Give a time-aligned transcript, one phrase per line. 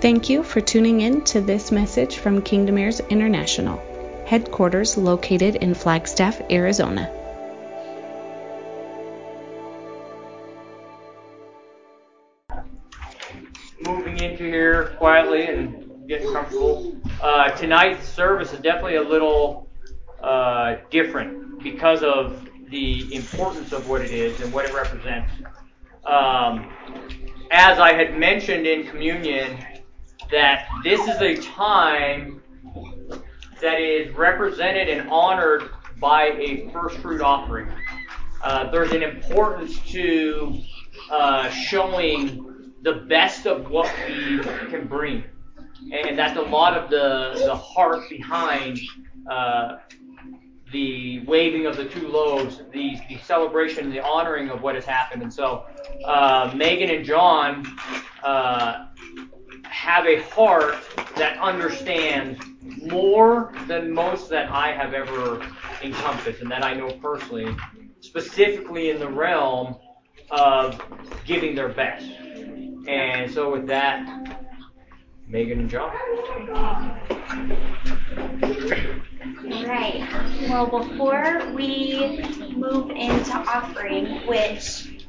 [0.00, 3.78] Thank you for tuning in to this message from Kingdom Heirs International,
[4.26, 7.14] headquarters located in Flagstaff, Arizona.
[13.86, 16.96] moving into here quietly and getting comfortable.
[17.20, 19.68] Uh, tonight's service is definitely a little
[20.22, 25.30] uh, different because of the importance of what it is and what it represents.
[26.06, 26.72] Um,
[27.50, 29.58] as I had mentioned in communion,
[30.30, 32.42] that this is a time
[33.60, 37.70] that is represented and honored by a first fruit offering.
[38.42, 40.58] Uh, there's an importance to
[41.10, 44.38] uh, showing the best of what we
[44.70, 45.22] can bring.
[45.92, 48.78] And that's a lot of the, the heart behind
[49.30, 49.78] uh,
[50.72, 55.22] the waving of the two loaves, the, the celebration, the honoring of what has happened.
[55.22, 55.66] And so
[56.04, 57.66] uh, Megan and John
[58.22, 58.86] uh,
[59.70, 60.76] have a heart
[61.16, 62.38] that understands
[62.82, 65.40] more than most that I have ever
[65.82, 67.54] encompassed and that I know personally,
[68.00, 69.76] specifically in the realm
[70.30, 70.80] of
[71.24, 72.06] giving their best.
[72.88, 74.04] And so with that,
[75.28, 75.94] Megan and John.
[79.52, 80.06] All right.
[80.48, 82.22] Well, before we
[82.56, 85.04] move into offering, which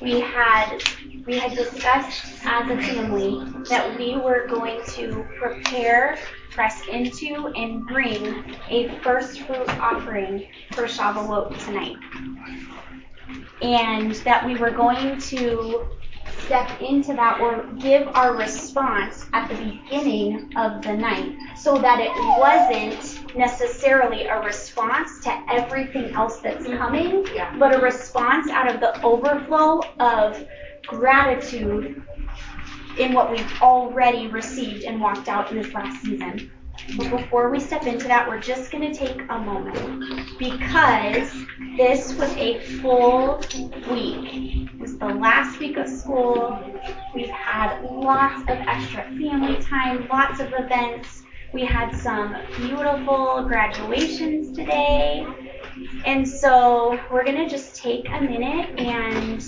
[0.00, 0.82] we had
[1.26, 6.18] we had discussed as a family that we were going to prepare,
[6.50, 11.96] press into, and bring a first fruit offering for Shavuot tonight,
[13.62, 15.86] and that we were going to
[16.40, 22.00] step into that or give our response at the beginning of the night so that
[22.00, 27.24] it wasn't necessarily a response to everything else that's coming,
[27.58, 30.44] but a response out of the overflow of
[30.86, 32.02] gratitude
[32.98, 36.50] in what we've already received and walked out in this last season.
[36.96, 41.32] But before we step into that, we're just going to take a moment because
[41.76, 43.38] this was a full
[43.90, 44.72] week.
[44.72, 46.58] It was the last week of school.
[47.14, 51.22] We've had lots of extra family time, lots of events.
[51.52, 55.26] We had some beautiful graduations today.
[56.04, 59.42] And so we're going to just take a minute and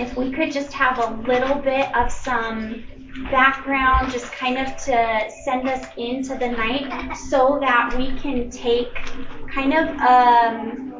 [0.00, 2.84] if we could just have a little bit of some
[3.30, 8.94] background just kind of to send us into the night so that we can take
[9.52, 10.90] kind of um,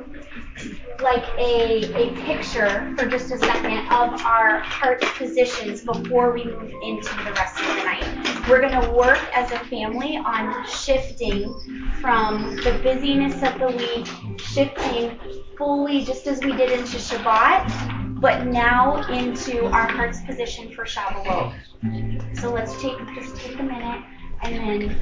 [1.01, 6.71] like a, a picture for just a second of our heart's positions before we move
[6.83, 8.49] into the rest of the night.
[8.49, 11.55] We're going to work as a family on shifting
[12.01, 15.19] from the busyness of the week, shifting
[15.57, 22.39] fully just as we did into Shabbat, but now into our heart's position for Shavuot.
[22.39, 24.05] So let's take just take a minute
[24.43, 25.01] and then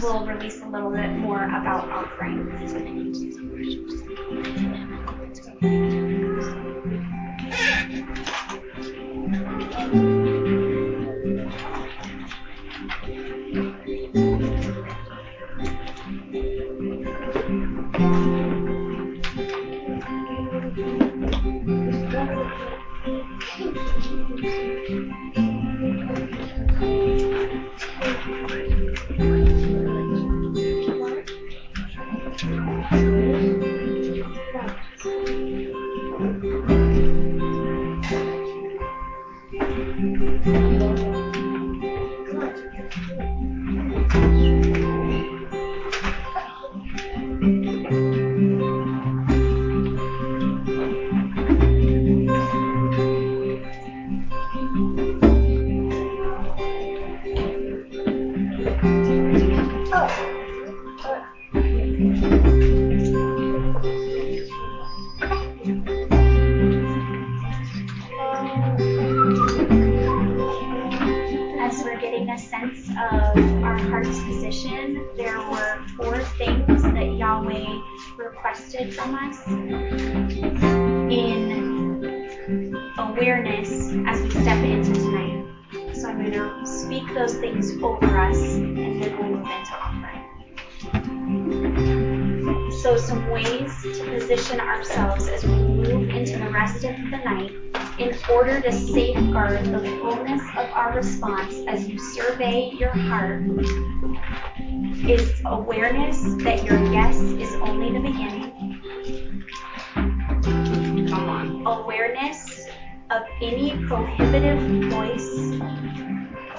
[0.00, 2.46] we'll release a little bit more about offering.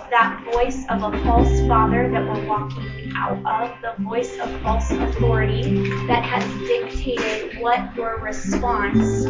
[0.10, 4.90] That voice of a false father that we're walking out of, the voice of false
[4.90, 9.24] authority that has dictated what your response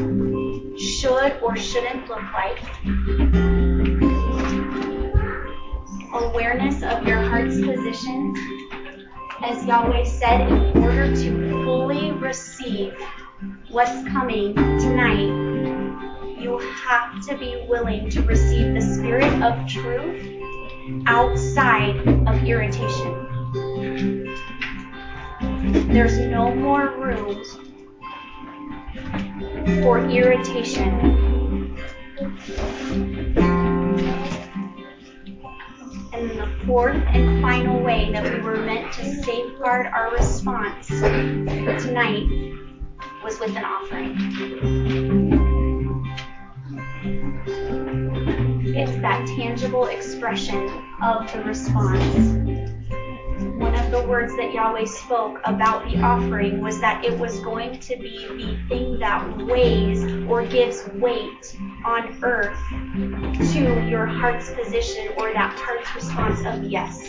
[0.79, 2.59] should or shouldn't look like.
[6.13, 8.35] Awareness of your heart's position.
[9.43, 12.93] As Yahweh said, in order to fully receive
[13.69, 15.47] what's coming tonight,
[16.39, 20.37] you have to be willing to receive the spirit of truth
[21.05, 21.95] outside
[22.27, 23.27] of irritation.
[25.91, 27.43] There's no more room
[29.81, 31.17] for irritation.
[36.13, 42.27] And the fourth and final way that we were meant to safeguard our response tonight
[43.23, 44.46] was with an offering.
[49.57, 50.69] Tangible expression
[51.01, 52.37] of the response
[53.57, 57.79] one of the words that Yahweh spoke about the offering was that it was going
[57.79, 62.55] to be the thing that weighs or gives weight on earth
[63.51, 67.07] to your heart's position or that heart's response of yes.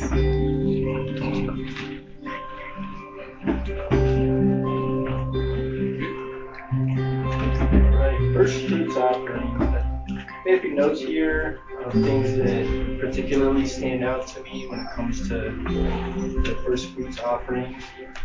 [8.32, 9.54] First fruits offering.
[9.60, 14.80] I have a few notes here of things that particularly stand out to me when
[14.80, 17.76] it comes to the first fruits offering.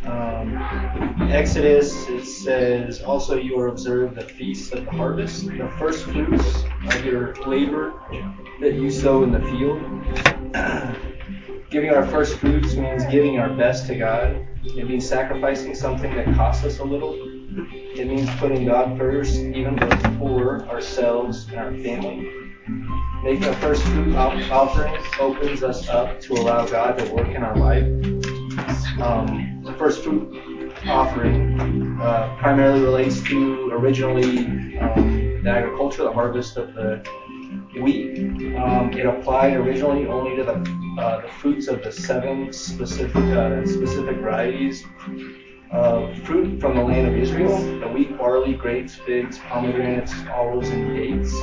[0.06, 0.57] Um,
[1.31, 6.63] Exodus, it says, also you are observed the feast of the harvest, the first fruits
[6.89, 7.94] of your labor
[8.60, 9.80] that you sow in the field.
[11.69, 14.45] giving our first fruits means giving our best to God.
[14.63, 17.16] It means sacrificing something that costs us a little.
[17.16, 22.43] It means putting God first, even before ourselves and our family.
[23.24, 27.57] Making a first fruit offering opens us up to allow God to work in our
[27.57, 27.83] life.
[29.01, 36.56] Um, the first fruit offering uh, primarily relates to originally um, the agriculture, the harvest
[36.56, 37.04] of the
[37.81, 38.18] wheat.
[38.56, 43.66] Um, it applied originally only to the, uh, the fruits of the seven specific uh,
[43.66, 44.86] specific varieties
[45.71, 50.95] of fruit from the land of Israel: the wheat, barley, grapes, figs, pomegranates, olives, and
[50.95, 51.33] dates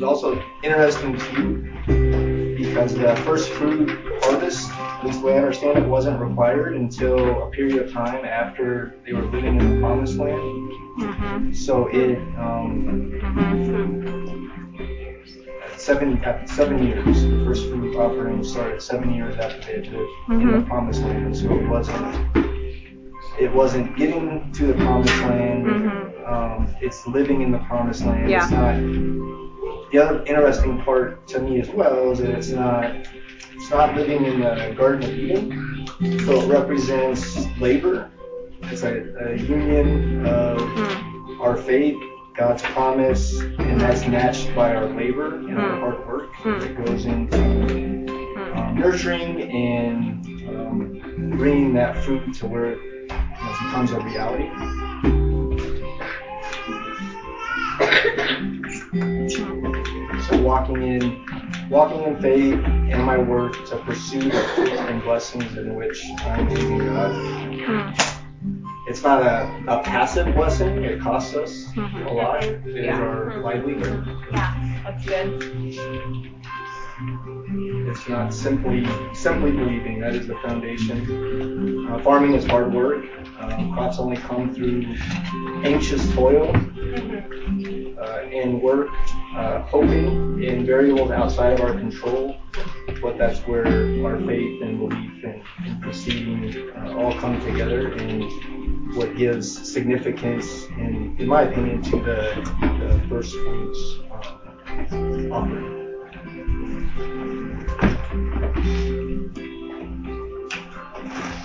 [0.00, 3.90] was also interesting too because the first fruit
[4.22, 8.24] harvest, at least the way I understand it, wasn't required until a period of time
[8.24, 10.72] after they were living in the promised land.
[10.98, 11.52] Mm-hmm.
[11.52, 14.46] So it um, mm-hmm.
[15.76, 19.96] seven at seven years, the first fruit offering started seven years after they had lived
[19.96, 20.32] mm-hmm.
[20.32, 20.68] in the mm-hmm.
[20.68, 21.36] promised land.
[21.36, 22.36] So it wasn't
[23.38, 25.66] it wasn't getting to the promised land.
[25.66, 26.32] Mm-hmm.
[26.32, 28.30] Um, it's living in the promised land.
[28.30, 28.42] Yeah.
[28.42, 28.76] It's not
[29.90, 32.84] the other interesting part to me as well is that it's not
[33.60, 35.86] it's not living in the Garden of Eden,
[36.24, 38.10] so it represents labor.
[38.62, 41.40] It's a, a union of mm.
[41.40, 41.96] our faith,
[42.34, 45.58] God's promise, and that's matched by our labor and mm.
[45.58, 45.80] our hmm.
[45.80, 46.60] hard work mm.
[46.60, 48.58] that goes into hmm.
[48.58, 52.78] um, nurturing and um, bringing that fruit to where it
[53.08, 54.48] becomes a reality.
[60.30, 61.26] So walking in,
[61.70, 66.46] walking in faith and my work to pursue the fruit and blessings in which I'm
[66.46, 67.10] believing God.
[67.10, 68.88] Mm-hmm.
[68.88, 70.84] It's not a, a passive blessing.
[70.84, 72.06] It costs us mm-hmm.
[72.06, 72.44] a lot.
[72.44, 72.94] It yeah.
[72.94, 73.42] is our mm-hmm.
[73.42, 74.06] livelihood.
[74.32, 76.30] Yeah, that's good.
[77.88, 80.00] It's not simply simply believing.
[80.00, 81.88] That is the foundation.
[81.90, 83.04] Uh, farming is hard work.
[83.40, 84.82] Um, crops only come through
[85.64, 86.54] anxious toil
[88.00, 88.88] uh, and work,
[89.34, 92.36] uh, hoping in variables outside of our control.
[93.00, 93.66] But that's where
[94.04, 95.42] our faith and belief and,
[95.80, 102.34] proceeding uh, all come together and what gives significance, in, in my opinion, to the,
[102.80, 105.80] the first fruits uh, offering.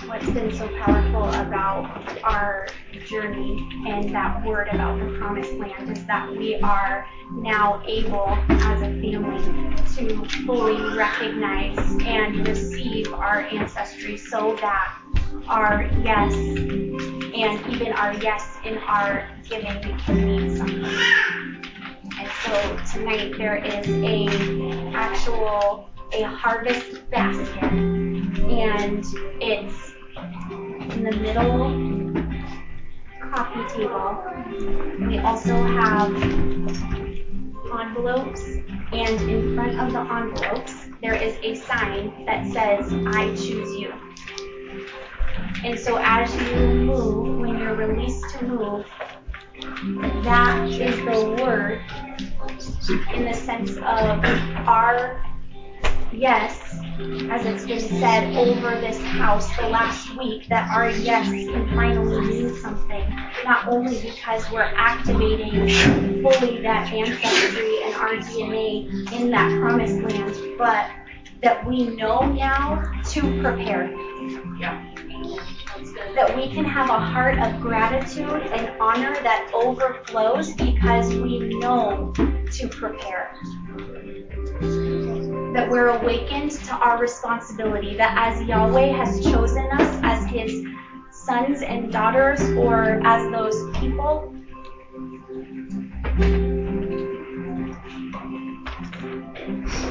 [0.06, 2.68] what's been so powerful about our
[3.06, 8.82] journey and that word about the promised land is that we are now able as
[8.82, 14.98] a family to fully recognize and receive our ancestry so that
[15.48, 21.62] our yes and even our yes in our giving can mean something.
[22.18, 24.26] And so tonight there is a
[24.94, 29.04] actual a harvest basket and
[29.40, 29.92] it's
[30.94, 32.35] in the middle
[33.30, 34.22] coffee table.
[35.06, 36.14] We also have
[37.72, 38.42] envelopes,
[38.92, 43.92] and in front of the envelopes there is a sign that says, I choose you.
[45.64, 48.86] And so as you move, when you're released to move,
[50.24, 51.82] that is the word
[53.14, 54.24] in the sense of
[54.66, 55.22] our
[56.12, 61.68] yes, as it's been said over this house the last week, that our yes can
[61.74, 63.04] finally mean something.
[63.44, 70.56] Not only because we're activating fully that ancestry and our DNA in that promised land,
[70.56, 70.90] but
[71.42, 73.90] that we know now to prepare.
[74.58, 74.82] Yeah.
[76.14, 82.14] That we can have a heart of gratitude and honor that overflows because we know
[82.16, 83.34] to prepare
[85.52, 90.64] that we're awakened to our responsibility, that as Yahweh has chosen us as his
[91.10, 94.32] sons and daughters or as those people,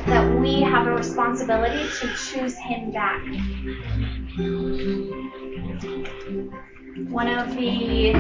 [0.06, 3.22] that we have a responsibility to choose him back.
[7.10, 8.14] One of the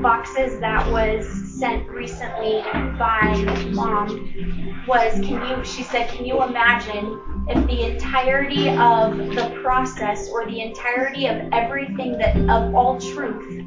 [0.00, 2.60] boxes that was sent recently
[2.98, 3.32] by
[3.72, 7.18] mom was can you she said can you imagine
[7.48, 13.64] if the entirety of the process or the entirety of everything that of all truth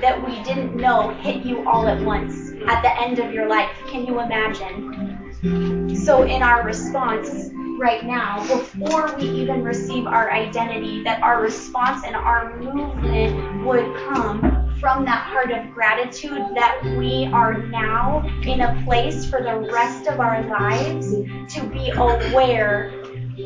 [0.00, 3.70] that we didn't know hit you all at once at the end of your life?
[3.86, 5.94] Can you imagine?
[5.94, 12.04] So in our response right now before we even receive our identity that our response
[12.04, 18.62] and our movement would come from that heart of gratitude that we are now in
[18.62, 21.08] a place for the rest of our lives
[21.54, 22.92] to be aware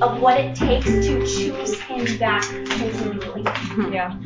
[0.01, 3.43] of what it takes to choose him back continually.
[3.93, 4.19] Yeah.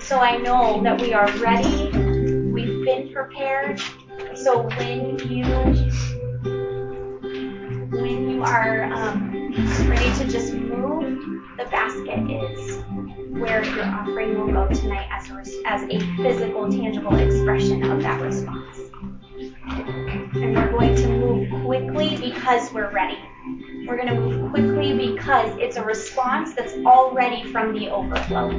[0.00, 1.96] So I know that we are ready.
[2.50, 3.80] We've been prepared.
[4.34, 5.44] So when you
[7.92, 9.25] when you are um,
[9.84, 11.18] ready to just move,
[11.56, 12.82] the basket is
[13.32, 18.20] where your offering will go tonight as a, as a physical, tangible expression of that
[18.20, 18.78] response.
[19.68, 23.18] And we're going to move quickly because we're ready.
[23.86, 28.50] We're going to move quickly because it's a response that's already from the overflow.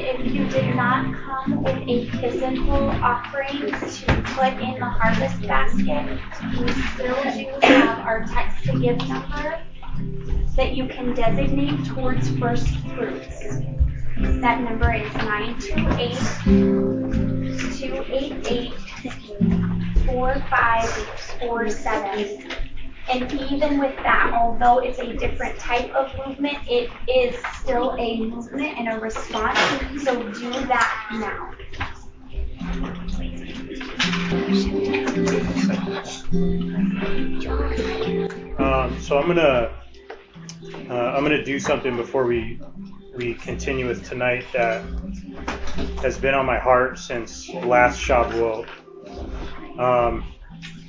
[0.00, 6.20] If you did not come with a physical offering to put in the harvest basket,
[6.56, 9.60] we still do have our text to give number
[10.54, 13.58] that you can designate towards first fruits.
[14.40, 16.16] That number is 928
[17.76, 18.72] 288
[20.06, 22.67] 4547.
[23.10, 28.20] And even with that, although it's a different type of movement, it is still a
[28.20, 29.58] movement and a response.
[30.04, 31.54] So do that now.
[38.58, 39.74] Um, so I'm gonna
[40.90, 42.60] uh, I'm gonna do something before we
[43.16, 44.82] we continue with tonight that
[46.02, 48.68] has been on my heart since last Shavuot.
[49.78, 50.24] Um,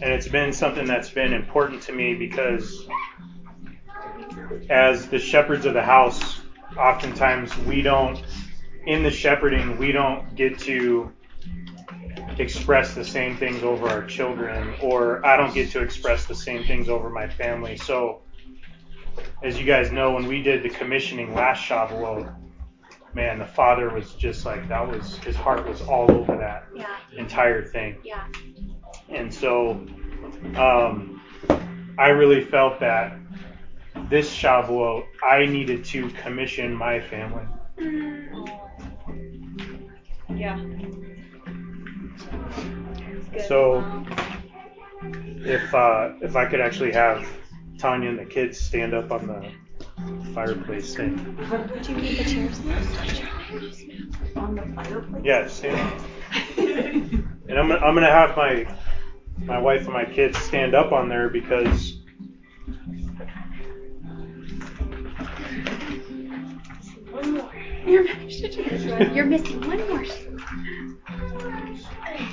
[0.01, 2.87] and it's been something that's been important to me because
[4.69, 6.41] as the shepherds of the house,
[6.77, 8.21] oftentimes we don't,
[8.85, 11.11] in the shepherding, we don't get to
[12.37, 16.63] express the same things over our children, or I don't get to express the same
[16.63, 17.75] things over my family.
[17.77, 18.21] So,
[19.43, 22.33] as you guys know, when we did the commissioning last Shavuot,
[23.13, 26.85] man, the father was just like, that was, his heart was all over that Yeah.
[27.17, 27.97] entire thing.
[28.03, 28.23] Yeah.
[29.11, 29.71] And so
[30.55, 31.21] um,
[31.97, 33.17] I really felt that
[34.09, 37.45] this Shavuot, I needed to commission my family.
[40.35, 40.57] Yeah.
[43.47, 43.83] So
[45.45, 47.27] if uh, if I could actually have
[47.77, 49.51] Tanya and the kids stand up on the
[50.33, 51.15] fireplace thing.
[51.81, 52.59] Do you need the chairs
[54.35, 55.63] on the fireplace.
[55.63, 55.99] Yeah.
[57.49, 58.67] And I'm gonna, I'm gonna have my
[59.45, 61.95] my wife and my kids stand up on there because
[67.11, 67.51] One more.
[67.85, 68.05] You're,
[69.13, 70.05] you're missing one more.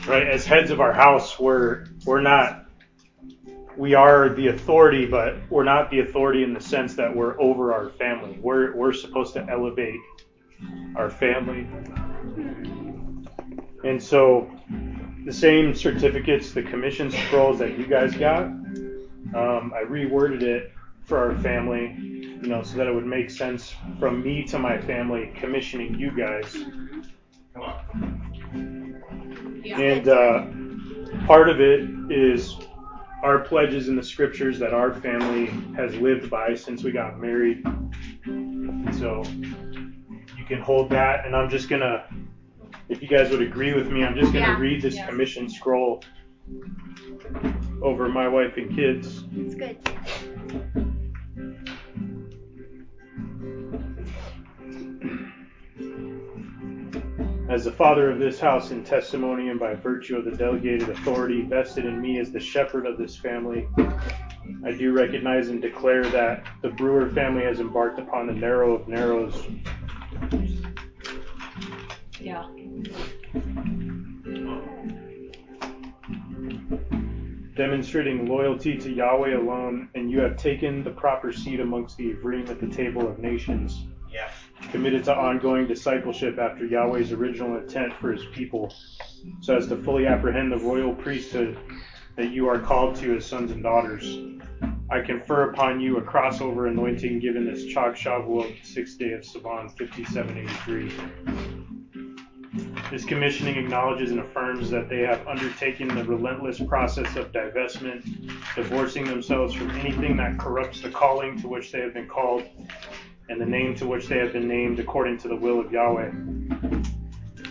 [0.07, 2.67] right as heads of our house we're we're not
[3.77, 7.73] we are the authority but we're not the authority in the sense that we're over
[7.73, 9.99] our family we're we're supposed to elevate
[10.97, 11.67] our family
[13.85, 14.51] and so
[15.27, 20.73] the same certificates the commission scrolls that you guys got um, i reworded it
[21.05, 24.81] for our family you know so that it would make sense from me to my
[24.81, 26.57] family commissioning you guys
[29.75, 30.47] and uh,
[31.27, 31.81] part of it
[32.11, 32.57] is
[33.23, 37.65] our pledges in the scriptures that our family has lived by since we got married.
[38.99, 39.25] So
[40.37, 42.05] you can hold that, and I'm just gonna,
[42.89, 44.61] if you guys would agree with me, I'm just gonna Yeah.
[44.61, 45.07] read this Yeah.
[45.09, 46.03] commission scroll
[47.83, 49.25] over my wife and kids.
[49.37, 49.77] It's good.
[57.49, 61.43] As the father of this house in testimony and by virtue of the delegated authority
[61.43, 63.67] vested in me as the shepherd of this family,
[64.65, 68.89] I do recognize and declare that the Brewer family has embarked upon the narrow of
[68.89, 69.47] narrows,
[77.57, 82.49] demonstrating loyalty to Yahweh alone, and you have taken the proper seat amongst the Ivrim
[82.51, 83.87] at the table of nations.
[84.13, 84.31] Yeah.
[84.71, 88.73] Committed to ongoing discipleship after Yahweh's original intent for his people,
[89.41, 91.59] so as to fully apprehend the royal priesthood
[92.17, 94.19] that you are called to as sons and daughters.
[94.91, 99.77] I confer upon you a crossover anointing given this Chag Shavuot, sixth day of Sivan,
[99.77, 100.93] 5783.
[102.91, 109.05] This commissioning acknowledges and affirms that they have undertaken the relentless process of divestment, divorcing
[109.05, 112.45] themselves from anything that corrupts the calling to which they have been called
[113.29, 116.13] and the name to which they have been named according to the will of Yahweh.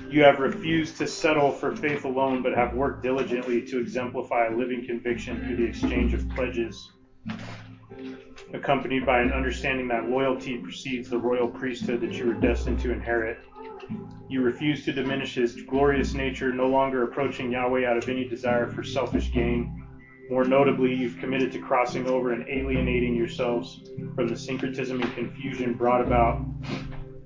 [0.09, 4.51] You have refused to settle for faith alone, but have worked diligently to exemplify a
[4.51, 6.91] living conviction through the exchange of pledges,
[8.53, 12.91] accompanied by an understanding that loyalty precedes the royal priesthood that you were destined to
[12.91, 13.35] inherit.
[14.29, 18.67] You refuse to diminish his glorious nature, no longer approaching Yahweh out of any desire
[18.67, 19.83] for selfish gain.
[20.29, 25.73] More notably, you've committed to crossing over and alienating yourselves from the syncretism and confusion
[25.75, 26.43] brought about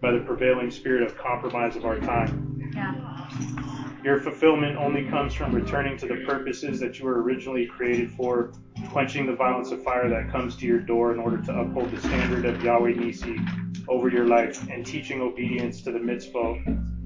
[0.01, 2.71] by the prevailing spirit of compromise of our time.
[2.75, 3.99] Yeah.
[4.03, 8.53] Your fulfillment only comes from returning to the purposes that you were originally created for,
[8.91, 11.99] quenching the violence of fire that comes to your door in order to uphold the
[11.99, 16.55] standard of Yahweh Nissi over your life, and teaching obedience to the mitzvah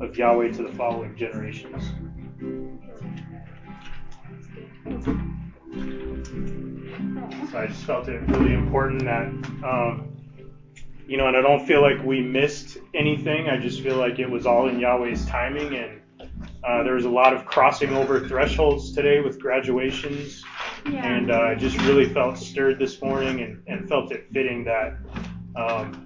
[0.01, 1.83] of Yahweh to the following generations.
[7.51, 9.27] So I just felt it really important that,
[9.63, 10.11] um,
[11.07, 13.47] you know, and I don't feel like we missed anything.
[13.47, 16.01] I just feel like it was all in Yahweh's timing, and
[16.63, 20.43] uh, there was a lot of crossing over thresholds today with graduations,
[20.89, 21.05] Yeah.
[21.05, 24.97] and uh, I just really felt stirred this morning and, and felt it fitting that.
[25.55, 26.02] Um,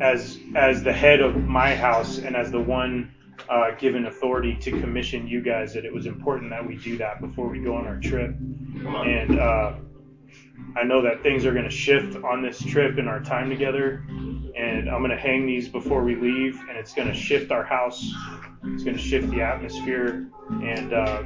[0.00, 3.12] as as the head of my house and as the one
[3.48, 7.20] uh, given authority to commission you guys, that it was important that we do that
[7.20, 8.30] before we go on our trip.
[8.86, 9.08] On.
[9.08, 9.74] And uh,
[10.76, 14.04] I know that things are going to shift on this trip in our time together,
[14.56, 17.64] and I'm going to hang these before we leave, and it's going to shift our
[17.64, 18.02] house.
[18.64, 21.22] It's going to shift the atmosphere, and uh,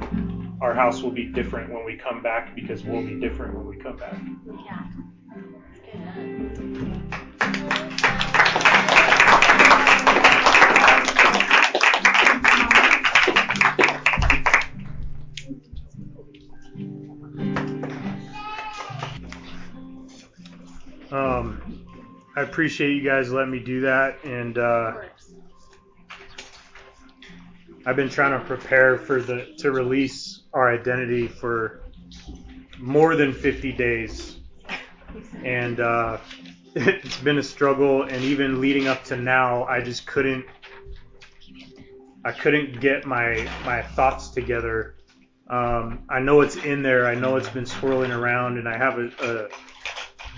[0.61, 3.77] our house will be different when we come back because we'll be different when we
[3.77, 4.17] come back.
[4.65, 4.83] Yeah.
[22.37, 24.93] I appreciate you guys letting me do that, and uh,
[27.83, 31.81] I've been trying to prepare for the to release our identity for
[32.77, 34.37] more than 50 days,
[35.43, 36.19] and uh,
[36.75, 38.03] it's been a struggle.
[38.03, 40.45] And even leading up to now, I just couldn't.
[42.23, 44.93] I couldn't get my my thoughts together.
[45.49, 47.07] Um, I know it's in there.
[47.07, 49.49] I know it's been swirling around, and I have a, a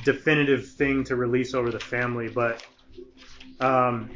[0.04, 2.66] definitive thing to release over the family, but
[3.60, 4.10] um,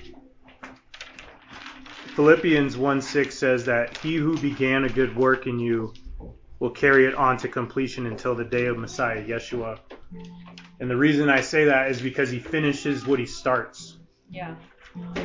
[2.15, 5.93] Philippians 1 6 says that he who began a good work in you
[6.59, 9.79] will carry it on to completion until the day of Messiah, Yeshua.
[10.79, 13.97] And the reason I say that is because he finishes what he starts.
[14.29, 14.55] Yeah.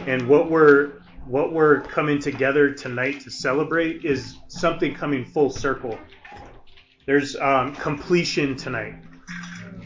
[0.06, 5.98] And what we're what we're coming together tonight to celebrate is something coming full circle.
[7.06, 8.94] There's um, completion tonight.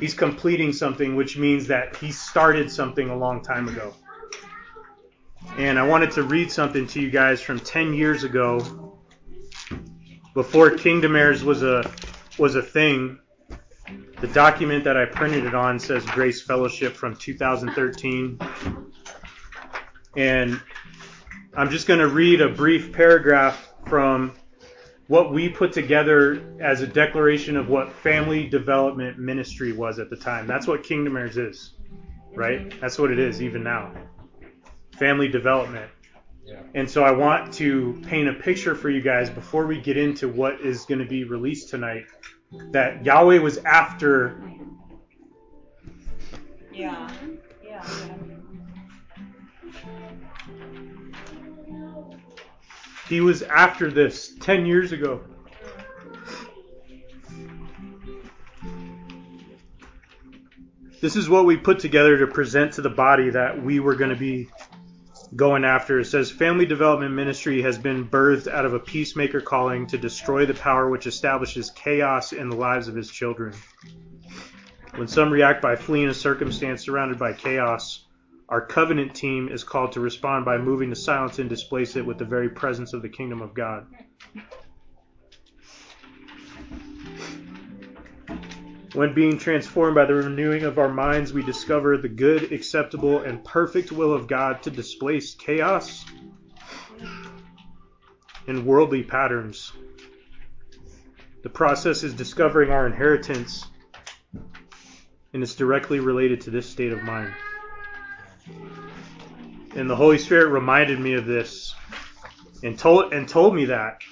[0.03, 3.95] He's completing something, which means that he started something a long time ago.
[5.57, 8.99] And I wanted to read something to you guys from 10 years ago,
[10.35, 11.89] before Kingdom Heirs was a
[12.37, 13.21] was a thing.
[14.21, 18.41] The document that I printed it on says Grace Fellowship from 2013.
[20.17, 20.61] And
[21.57, 24.33] I'm just going to read a brief paragraph from
[25.13, 30.17] what we put together as a declaration of what family development ministry was at the
[30.17, 30.47] time.
[30.47, 31.75] That's what Kingdom Heirs is,
[32.35, 32.73] right?
[32.81, 33.93] That's what it is even now.
[34.99, 35.91] Family development.
[36.75, 40.29] And so I want to paint a picture for you guys before we get into
[40.29, 42.07] what is going to be released tonight.
[42.71, 44.43] That Yahweh was after
[46.73, 47.13] Yeah.
[47.63, 48.12] Yeah.
[53.13, 55.21] He was after this 10 years ago.
[61.03, 64.09] This is what we put together to present to the body that we were going
[64.09, 64.49] to be
[65.37, 66.01] going after.
[66.01, 70.47] It says Family Development Ministry has been birthed out of a peacemaker calling to destroy
[70.47, 73.53] the power which establishes chaos in the lives of his children.
[74.95, 78.07] When some react by fleeing a circumstance surrounded by chaos,
[78.53, 82.19] our covenant team is called to respond by moving to silence and displace it with
[82.19, 83.87] the very presence of the kingdom of God.
[88.93, 93.43] When being transformed by the renewing of our minds, we discover the good, acceptable, and
[93.43, 96.05] perfect will of God to displace chaos
[98.47, 99.73] and worldly patterns.
[101.43, 103.65] The process is discovering our inheritance,
[105.33, 107.33] and it's directly related to this state of mind.
[109.75, 111.75] And the Holy Spirit reminded me of this
[112.63, 114.03] and told and told me that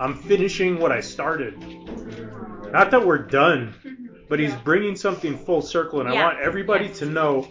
[0.00, 1.58] I'm finishing what I started.
[2.72, 3.74] Not that we're done,
[4.28, 7.48] but he's bringing something full circle, and I want everybody to know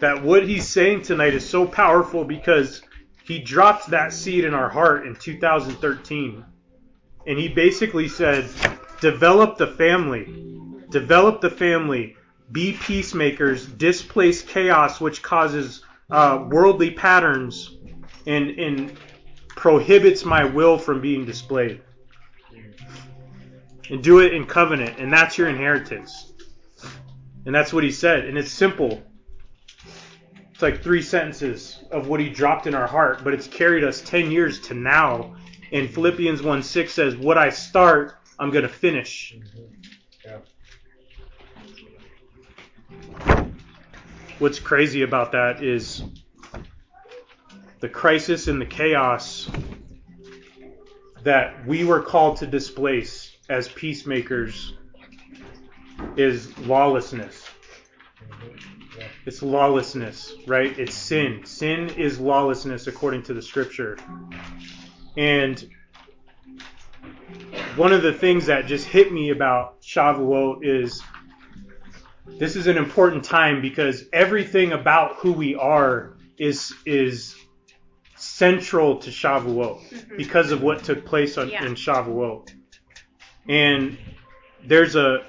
[0.00, 2.82] that what he's saying tonight is so powerful because
[3.24, 6.44] he dropped that seed in our heart in 2013.
[7.26, 8.48] And he basically said,
[9.00, 10.24] develop the family.
[10.88, 12.16] Develop the family.
[12.52, 13.66] Be peacemakers.
[13.66, 17.76] Displace chaos, which causes uh, worldly patterns
[18.26, 18.96] and, and
[19.48, 21.80] prohibits my will from being displayed.
[23.90, 24.98] And do it in covenant.
[24.98, 26.32] And that's your inheritance.
[27.46, 28.26] And that's what he said.
[28.26, 29.02] And it's simple.
[30.52, 34.02] It's like three sentences of what he dropped in our heart, but it's carried us
[34.02, 35.34] 10 years to now.
[35.72, 39.38] And Philippians 1 6 says, What I start, I'm going to finish.
[44.38, 46.02] What's crazy about that is
[47.80, 49.50] the crisis and the chaos
[51.24, 54.74] that we were called to displace as peacemakers
[56.16, 57.44] is lawlessness.
[59.26, 60.78] It's lawlessness, right?
[60.78, 61.44] It's sin.
[61.44, 63.98] Sin is lawlessness according to the scripture.
[65.16, 65.68] And
[67.76, 71.02] one of the things that just hit me about Shavuot is
[72.38, 77.36] this is an important time because everything about who we are is is
[78.16, 80.16] central to Shavuot mm-hmm.
[80.16, 81.64] because of what took place on, Yeah.
[81.64, 82.50] in Shavuot.
[83.48, 83.98] And
[84.64, 85.24] there's a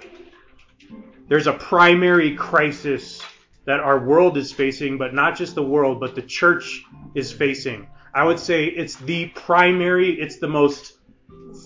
[1.28, 3.22] there's a primary crisis
[3.66, 6.84] that our world is facing, but not just the world, but the church
[7.16, 7.88] is facing.
[8.14, 10.94] I would say it's the primary, it's the most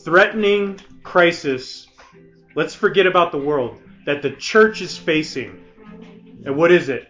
[0.04, 1.88] threatening crisis.
[2.56, 5.64] Let's forget about the world that the church is facing.
[6.46, 7.08] And what is it?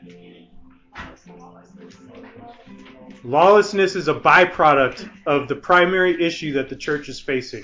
[3.23, 7.63] Lawlessness is a byproduct of the primary issue that the church is facing.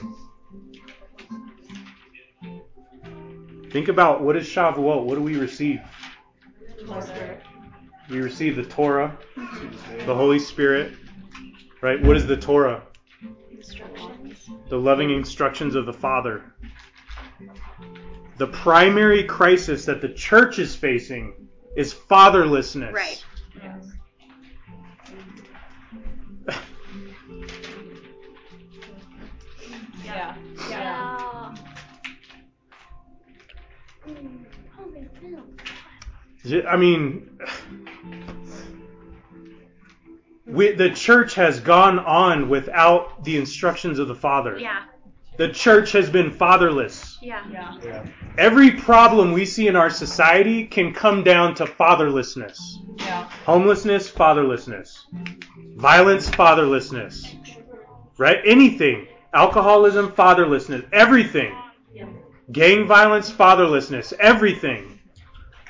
[3.72, 5.06] Think about what is Shavuot?
[5.06, 5.80] What do we receive?
[8.10, 9.18] We receive the Torah,
[10.06, 10.94] the Holy Spirit,
[11.80, 12.02] right?
[12.04, 12.84] What is the Torah?
[14.68, 16.44] The loving instructions of the Father.
[18.42, 22.92] The primary crisis that the church is facing is fatherlessness.
[22.92, 23.24] Right.
[30.04, 30.36] Yeah.
[36.44, 36.66] Yeah.
[36.68, 37.38] I mean,
[40.48, 44.58] we, the church has gone on without the instructions of the Father.
[44.58, 44.86] Yeah.
[45.38, 47.20] The church has been fatherless.
[47.22, 47.46] Yeah.
[47.52, 47.78] Yeah.
[47.84, 48.06] Yeah.
[48.38, 52.58] Every problem we see in our society can come down to fatherlessness.
[52.98, 53.24] Yeah.
[53.46, 55.06] Homelessness, fatherlessness.
[55.76, 57.36] Violence, fatherlessness.
[58.18, 58.40] Right?
[58.46, 59.08] Anything.
[59.34, 60.86] Alcoholism, fatherlessness.
[60.92, 61.56] Everything.
[62.52, 64.14] Gang violence, fatherlessness.
[64.20, 65.00] Everything.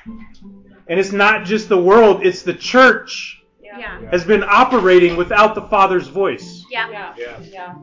[0.06, 4.00] And it's not just the world, it's the church Yeah.
[4.10, 6.64] has been operating without the Father's voice.
[6.70, 6.90] Yeah.
[6.90, 7.38] Yeah.
[7.40, 7.74] Yeah.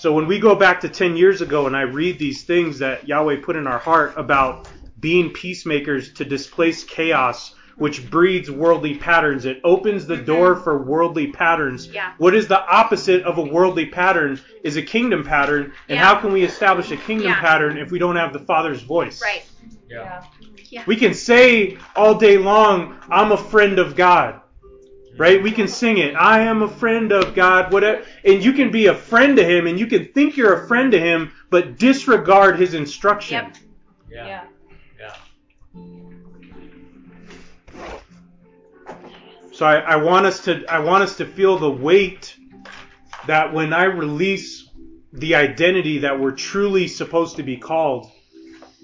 [0.00, 3.06] So when we go back to 10 years ago and I read these things that
[3.06, 4.66] Yahweh put in our heart about
[4.98, 10.24] being peacemakers to displace chaos, which breeds worldly patterns, it opens the mm-hmm.
[10.24, 11.86] door for worldly patterns.
[11.86, 12.14] Yeah.
[12.16, 15.74] What is the opposite of a worldly pattern is a kingdom pattern.
[15.90, 16.06] And Yeah.
[16.06, 17.40] how can we establish a kingdom Yeah.
[17.40, 19.20] pattern if we don't have the Father's voice?
[19.22, 19.44] Right.
[19.90, 20.22] Yeah.
[20.86, 24.39] We can say all day long, I'm a friend of God.
[25.20, 25.42] Right?
[25.42, 26.14] We can sing it.
[26.16, 28.06] I am a friend of God, whatever.
[28.24, 30.90] And you can be a friend to Him, and you can think you're a friend
[30.92, 33.44] to Him, but disregard His instruction.
[33.44, 33.56] Yep.
[34.10, 34.44] Yeah.
[34.98, 35.14] Yeah.
[38.88, 38.94] Yeah.
[39.52, 42.34] So I, I want us to I want us to feel the weight
[43.26, 44.70] that when I release
[45.12, 48.10] the identity that we're truly supposed to be called,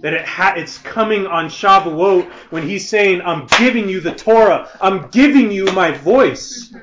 [0.01, 4.69] that it ha- it's coming on Shavuot when he's saying, "I'm giving you the Torah.
[4.81, 6.75] I'm giving you my voice."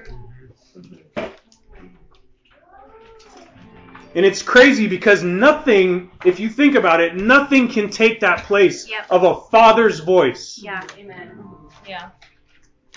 [4.15, 8.87] And it's crazy because nothing, if you think about it, nothing can take that place
[8.87, 9.07] Yep.
[9.09, 10.59] of a father's voice.
[10.61, 10.81] Yeah.
[10.99, 11.31] Amen.
[11.87, 12.09] Yeah.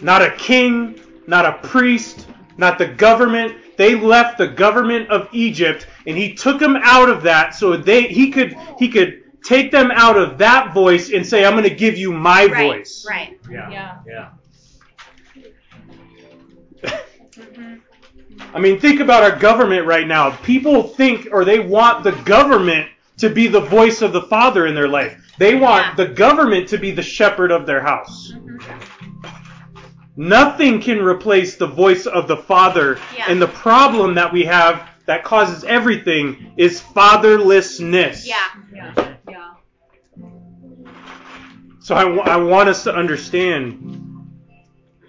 [0.03, 2.27] Not a king, not a priest,
[2.59, 3.55] not the government.
[3.79, 8.03] They left the government of Egypt and he took them out of that so they
[8.03, 11.75] he could he could take them out of that voice and say I'm going to
[11.75, 12.79] give you my Right.
[12.79, 13.07] voice.
[13.09, 13.39] Right.
[13.51, 13.71] Yeah.
[13.71, 13.95] Yeah.
[16.85, 16.99] Yeah.
[18.55, 20.31] I mean, think about our government right now.
[20.37, 24.75] People think or they want the government to be the voice of the father in
[24.75, 25.17] their life.
[25.39, 25.95] They want Yeah.
[26.05, 28.33] the government to be the shepherd of their house.
[28.35, 28.73] Mm-hmm.
[30.17, 32.99] Nothing can replace the voice of the father.
[33.17, 33.27] Yeah.
[33.29, 38.27] And the problem that we have that causes everything is fatherlessness.
[38.27, 38.37] Yeah.
[38.75, 39.16] Yeah.
[41.87, 44.29] So I, want us to understand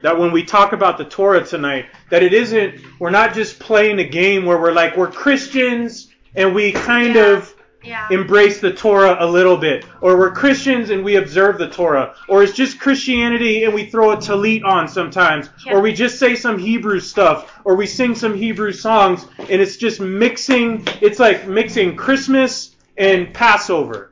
[0.03, 3.97] that when we talk about the Torah tonight, that it isn't, we're not just playing
[3.97, 7.31] a game where we're like, we're Christians and we kind Yeah.
[7.31, 8.07] of Yeah.
[8.11, 12.43] embrace the Torah a little bit, or we're Christians and we observe the Torah, or
[12.43, 15.73] it's just Christianity and we throw a talit on sometimes, Yeah.
[15.73, 19.77] or we just say some Hebrew stuff, or we sing some Hebrew songs, and it's
[19.77, 24.11] just mixing, it's like mixing Christmas and Passover.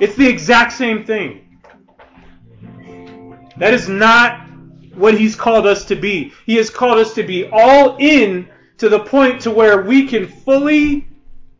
[0.00, 1.44] It's the exact same thing.
[3.56, 4.48] That is not
[4.94, 6.32] what he's called us to be.
[6.46, 10.26] He has called us to be all in to the point to where we can
[10.28, 11.06] fully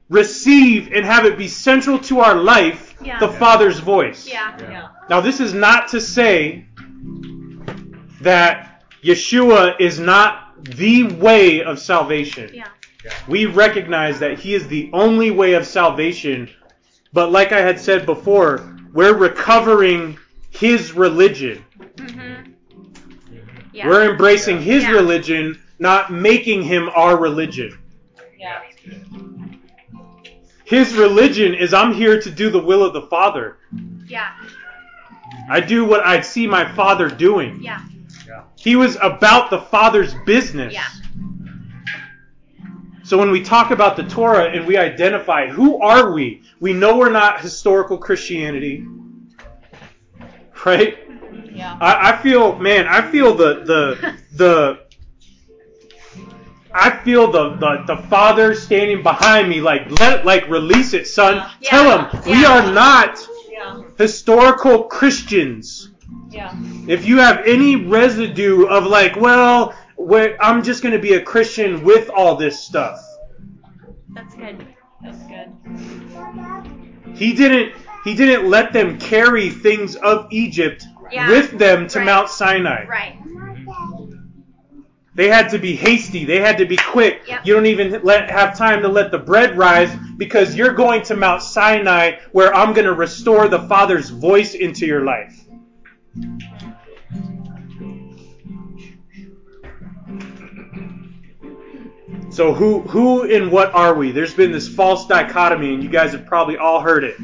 [0.09, 3.19] receive and have it be central to our life Yeah.
[3.21, 4.27] the Father's voice.
[4.29, 4.57] Yeah.
[4.61, 4.89] Yeah.
[5.11, 6.65] Now, this is not to say
[8.21, 12.51] that Yeshua is not the way of salvation.
[12.53, 12.65] Yeah.
[13.29, 16.49] We recognize that He is the only way of salvation,
[17.13, 20.19] but like I had said before, we're recovering
[20.51, 21.65] His religion.
[21.97, 22.53] Mhm.
[23.73, 23.87] Yeah.
[23.87, 24.93] We're embracing His Yeah.
[24.93, 27.79] religion, not making Him our religion.
[28.39, 28.61] Yeah.
[30.65, 33.57] His religion is I'm here to do the will of the Father.
[34.07, 34.29] Yeah.
[35.51, 37.61] I do what I see my Father doing.
[37.63, 37.81] Yeah.
[38.57, 40.75] He was about the Father's business.
[40.75, 40.85] Yeah.
[43.03, 46.97] So when we talk about the Torah and we identify who are we, we know
[46.99, 48.87] we're not historical Christianity.
[50.65, 50.99] Right?
[51.53, 51.77] Yeah.
[51.81, 54.79] I, I feel man, I feel the the the
[56.75, 61.37] I feel the, the, the father standing behind me like let like release it, son.
[61.37, 61.71] Yeah.
[61.71, 62.11] Tell Yeah.
[62.11, 63.19] him we are not
[63.51, 63.83] Yeah.
[63.97, 65.91] historical Christians.
[66.31, 66.55] Yeah.
[66.87, 69.75] If you have any residue of like, well,
[70.41, 73.01] I'm just going to be a Christian with all this stuff.
[74.11, 74.67] That's good.
[75.03, 75.53] That's good.
[77.19, 81.29] He didn't he didn't let them carry things of Egypt Yeah.
[81.31, 82.05] with them to Right.
[82.07, 82.87] Mount Sinai.
[82.87, 83.17] Right.
[85.15, 86.25] They had to be hasty.
[86.25, 87.23] They had to be quick.
[87.27, 87.41] Yep.
[87.45, 91.17] You don't even let have time to let the bread rise because you're going to
[91.17, 95.35] Mount Sinai where I'm going to restore the Father's voice into your life.
[102.39, 104.13] So who who and what are we?
[104.13, 107.17] There's been this false dichotomy and you guys have probably all heard it.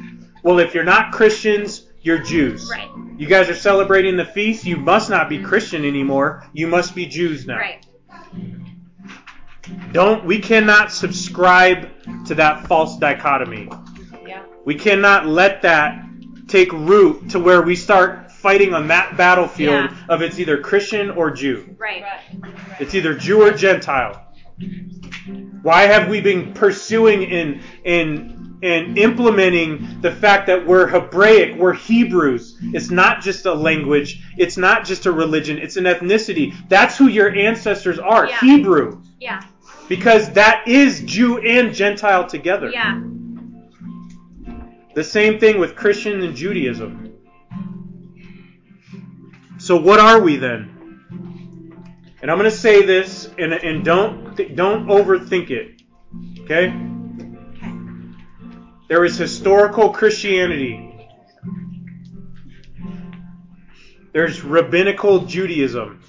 [0.42, 2.68] Well, if you're not Christians, you're Jews.
[2.68, 2.90] Right.
[3.16, 6.44] You guys are celebrating the feast, you must not be Christian anymore.
[6.52, 7.58] You must be Jews now.
[7.58, 7.86] Right.
[9.92, 11.90] Don't we cannot subscribe
[12.26, 13.68] to that false dichotomy.
[14.26, 14.42] Yeah.
[14.64, 16.04] We cannot let that
[16.48, 19.96] take root to where we start fighting on that battlefield Yeah.
[20.08, 21.76] of it's either Christian or Jew.
[21.78, 22.02] Right.
[22.02, 22.52] Right.
[22.80, 24.20] It's either Jew or Gentile.
[25.62, 31.72] Why have we been pursuing and and and implementing the fact that we're Hebraic, we're
[31.72, 32.58] Hebrews?
[32.72, 36.54] It's not just a language, it's not just a religion, it's an ethnicity.
[36.68, 38.40] That's who your ancestors are, Yeah.
[38.40, 39.02] Hebrew.
[39.20, 39.42] Yeah.
[39.88, 42.70] Because that is Jew and Gentile together.
[42.70, 43.02] Yeah.
[44.94, 47.12] The same thing with Christian and Judaism.
[49.58, 50.70] So what are we then?
[52.22, 55.82] And I'm going to say this, and, and don't th- don't overthink it.
[56.42, 56.72] Okay?
[58.88, 60.90] There is historical Christianity.
[64.12, 66.02] There's rabbinical Judaism.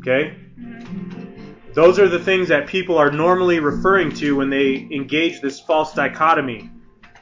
[0.00, 0.36] Okay?
[0.58, 1.72] Mm-hmm.
[1.74, 5.92] Those are the things that people are normally referring to when they engage this false
[5.94, 6.70] dichotomy.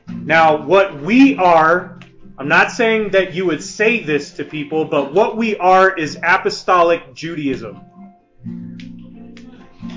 [0.09, 1.99] Now, what we are,
[2.39, 6.19] I'm not saying that you would say this to people, but what we are is
[6.23, 7.81] apostolic Judaism.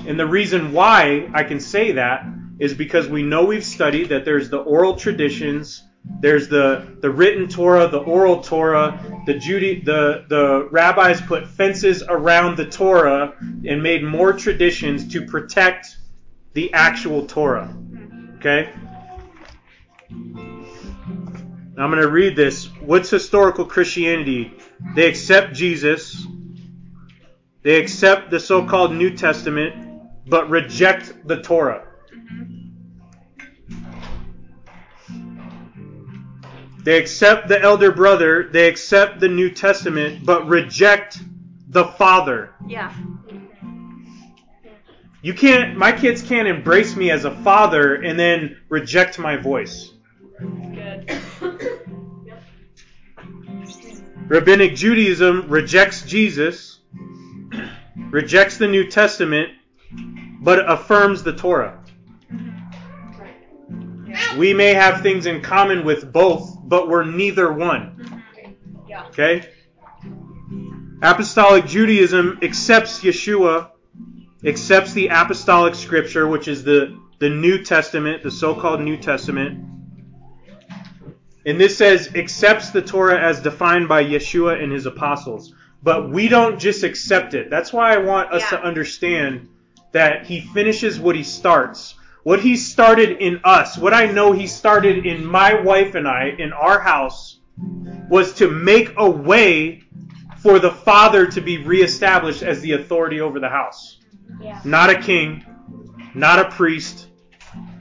[0.06, 2.24] And the reason why I can say that
[2.58, 5.82] is because we know we've studied that there's the oral traditions,
[6.20, 12.02] there's the, the written Torah, the oral Torah, the Judy, the, the rabbis put fences
[12.06, 15.96] around the Torah and made more traditions to protect
[16.52, 17.74] the actual Torah.
[18.36, 18.70] Okay?
[20.10, 22.66] Now I'm going to read this.
[22.80, 24.52] What's historical Christianity?
[24.94, 26.26] They accept Jesus.
[27.62, 29.89] They accept the so-called New Testament,
[30.30, 31.86] but reject the Torah.
[32.14, 32.68] Mm-hmm.
[36.84, 41.18] They accept the elder brother, they accept the New Testament, but reject
[41.68, 42.54] the Father.
[42.66, 42.94] Yeah.
[45.22, 49.92] You can't, my kids can't embrace me as a father and then reject my voice.
[50.38, 51.20] Good.
[54.28, 56.78] Rabbinic Judaism rejects Jesus,
[58.10, 59.50] rejects the New Testament,
[60.40, 61.78] but affirms the Torah.
[64.36, 68.24] We may have things in common with both, but we're neither one.
[68.88, 69.06] Yeah.
[69.06, 69.48] Okay?
[71.02, 73.70] Apostolic Judaism accepts Yeshua,
[74.44, 79.66] accepts the apostolic scripture, which is the, the New Testament, the so called New Testament.
[81.46, 85.54] And this says accepts the Torah as defined by Yeshua and his apostles.
[85.82, 87.48] But we don't just accept it.
[87.48, 88.58] That's why I want us Yeah.
[88.58, 89.48] to understand
[89.92, 91.94] that he finishes what he starts.
[92.22, 96.34] What he started in us, what I know he started in my wife and I,
[96.38, 97.40] in our house,
[98.08, 99.82] was to make a way
[100.38, 103.98] for the father to be reestablished as the authority over the house.
[104.40, 104.60] Yeah.
[104.64, 105.44] Not a king,
[106.14, 107.08] not a priest,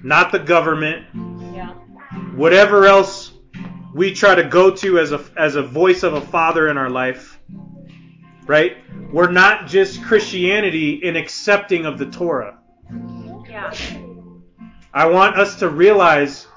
[0.03, 1.05] not the government,
[1.53, 1.69] Yeah.
[2.35, 3.31] whatever else
[3.93, 6.89] we try to go to as a as a voice of a father in our
[6.89, 7.28] life.
[8.49, 8.77] Right?
[9.13, 12.57] We're not just Christianity in accepting of the Torah.
[13.47, 13.71] Yeah.
[14.91, 16.47] I want us to realize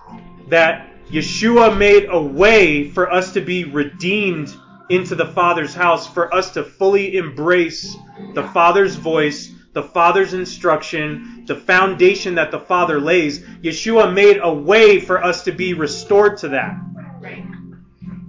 [0.48, 4.56] that Yeshua made a way for us to be redeemed
[4.88, 7.94] into the Father's house, for us to fully embrace
[8.32, 13.40] the Father's voice, the Father's instruction, the foundation that the Father lays.
[13.60, 16.74] Yeshua made a way for us to be restored to that.
[17.20, 17.44] Right.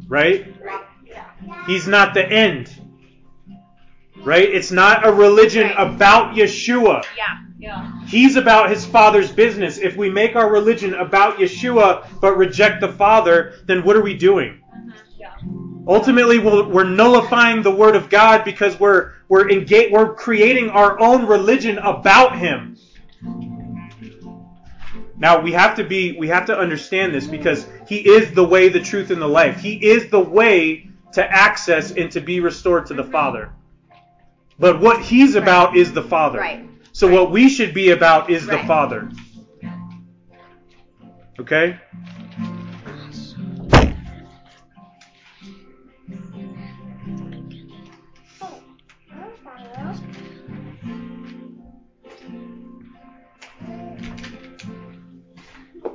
[0.10, 0.54] Right?
[1.66, 2.83] He's not the end.
[4.24, 4.50] Right?
[4.50, 5.96] It's not a religion Right.
[5.96, 7.04] about Yeshua.
[7.18, 7.40] Yeah.
[7.64, 8.06] Yeah.
[8.06, 9.78] He's about his father's business.
[9.78, 14.16] If we make our religion about Yeshua but reject the Father, then what are we
[14.16, 14.62] doing?
[14.76, 14.90] Mm-hmm.
[15.18, 15.36] Yeah.
[15.88, 21.00] Ultimately, we'll, we're nullifying the Word of God because we're we're engage, we're creating our
[21.00, 22.78] own religion about Him.
[25.18, 28.68] Now we have to be we have to understand this because He is the way,
[28.68, 29.62] the truth, and the life.
[29.62, 33.12] He is the way to access and to be restored to the mm-hmm.
[33.14, 33.54] Father.
[34.60, 36.40] But what He's about is the Father.
[36.40, 36.70] Right.
[36.92, 38.68] So what we should be about is the Right.
[38.68, 39.10] Father.
[41.40, 41.80] Okay?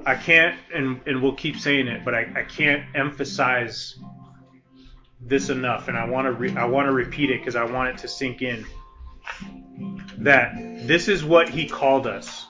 [0.04, 3.98] I can't, and, and we'll keep saying it, but I, I can't emphasize
[5.20, 7.90] this enough, and I want to re- I want to repeat it because I want
[7.90, 8.64] it to sink in.
[10.18, 10.54] That
[10.86, 12.46] this is what he called us.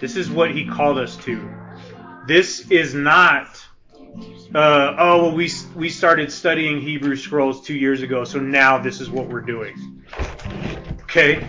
[0.00, 1.48] This is what he called us to.
[2.26, 3.60] This is not.
[4.54, 9.00] Uh, oh, well, we we started studying Hebrew scrolls two years ago, so now this
[9.00, 10.04] is what we're doing.
[11.02, 11.48] Okay,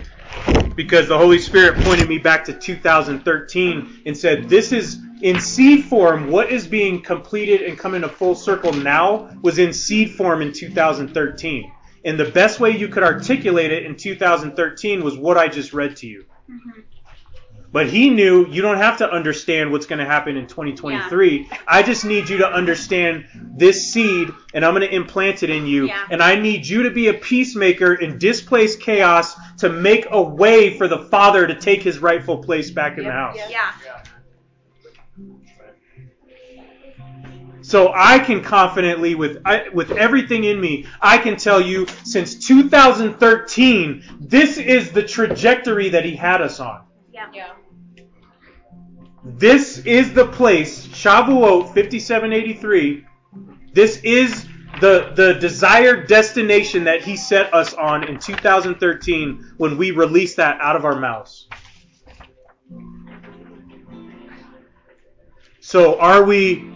[0.74, 5.84] because the Holy Spirit pointed me back to 2013 and said, This is in seed
[5.84, 6.30] form.
[6.30, 10.52] What is being completed and coming to full circle now was in seed form in
[10.52, 11.72] 2013.
[12.04, 15.96] And the best way you could articulate it in 2013 was what I just read
[15.96, 16.24] to you.
[16.48, 16.80] Mm-hmm.
[17.76, 21.46] But he knew you don't have to understand what's going to happen in 2023.
[21.68, 25.66] I just need you to understand this seed, and I'm going to implant it in
[25.66, 25.86] you.
[25.86, 26.06] Yeah.
[26.10, 30.78] And I need you to be a peacemaker and displace chaos to make a way
[30.78, 33.36] for the Father to take his rightful place back in the house.
[33.50, 33.72] Yeah.
[37.60, 42.46] So I can confidently, with I, with everything in me, I can tell you since
[42.46, 46.80] 2013, this is the trajectory that he had us on.
[47.12, 47.28] Yeah.
[47.34, 47.52] Yeah.
[49.28, 53.04] This is the place, Shavuot 5783.
[53.72, 54.46] This is
[54.80, 60.60] the the desired destination that he set us on in 2013 when we released that
[60.60, 61.48] out of our mouths.
[65.58, 66.70] So are we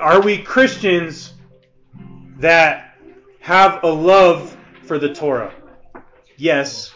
[0.00, 1.34] are we Christians
[2.38, 2.94] that
[3.40, 5.52] have a love for the Torah?
[6.38, 6.94] Yes.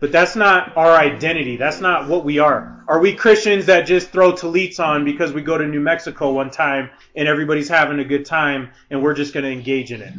[0.00, 1.56] But that's not our identity.
[1.56, 2.84] That's not what we are.
[2.88, 6.50] Are we Christians that just throw tallits on because we go to New Mexico one
[6.50, 10.12] time and everybody's having a good time and we're just going to engage in it?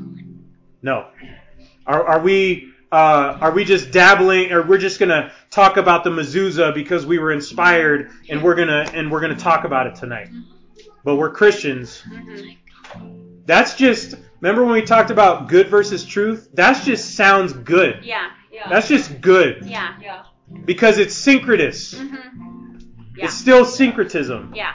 [0.82, 1.08] No.
[1.86, 6.04] Are, are we uh, are we just dabbling or we're just going to talk about
[6.04, 9.64] the mezuzah because we were inspired and we're going to and we're going to talk
[9.64, 10.30] about it tonight?
[11.04, 12.04] But we're Christians.
[13.46, 16.50] That's just remember when we talked about good versus truth?
[16.54, 18.04] That just sounds good.
[18.04, 18.32] Yeah.
[18.58, 18.70] Yeah.
[18.70, 19.94] That's just good Yeah.
[20.02, 20.24] yeah.
[20.66, 21.96] because it's syncretous.
[21.96, 22.16] hmm
[23.16, 23.26] Yeah.
[23.26, 24.54] It's still syncretism.
[24.56, 24.74] Yeah.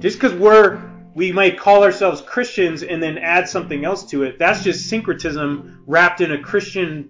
[0.00, 0.82] Just because we're
[1.14, 5.82] we might call ourselves Christians and then add something else to it, that's just syncretism
[5.86, 7.08] wrapped in a Christian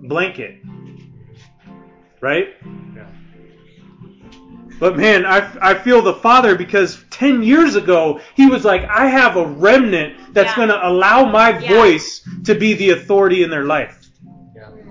[0.00, 0.60] blanket.
[2.20, 2.48] Right?
[2.96, 3.06] Yeah.
[4.80, 9.06] But man, I, I feel the Father because 10 years ago, he was like, I
[9.06, 10.56] have a remnant that's Yeah.
[10.56, 11.68] going to allow my Yeah.
[11.72, 14.05] voice to be the authority in their life.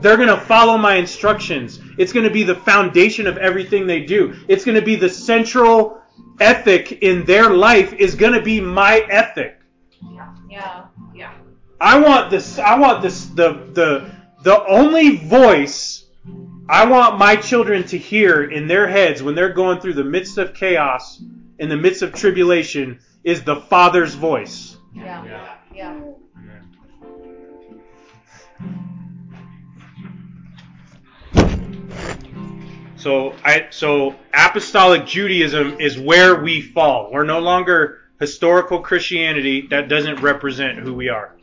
[0.02, 1.80] They're going to follow my instructions.
[1.98, 4.36] It's going to be the foundation of everything they do.
[4.48, 6.02] It's going to be the central
[6.40, 9.60] ethic in their life is going to be my ethic.
[10.12, 10.36] Yeah.
[10.50, 10.86] Yeah.
[11.14, 11.34] Yeah.
[11.80, 14.12] I want this I want this the the
[14.44, 16.06] the only voice
[16.68, 20.38] I want my children to hear in their heads when they're going through the midst
[20.38, 21.22] of chaos,
[21.60, 24.78] in the midst of tribulation, is the Father's voice.
[24.94, 25.24] Yeah.
[25.26, 25.56] Yeah.
[25.74, 26.02] Yeah.
[33.06, 37.12] So I so apostolic Judaism is where we fall.
[37.12, 41.36] We're no longer historical Christianity that doesn't represent who we are.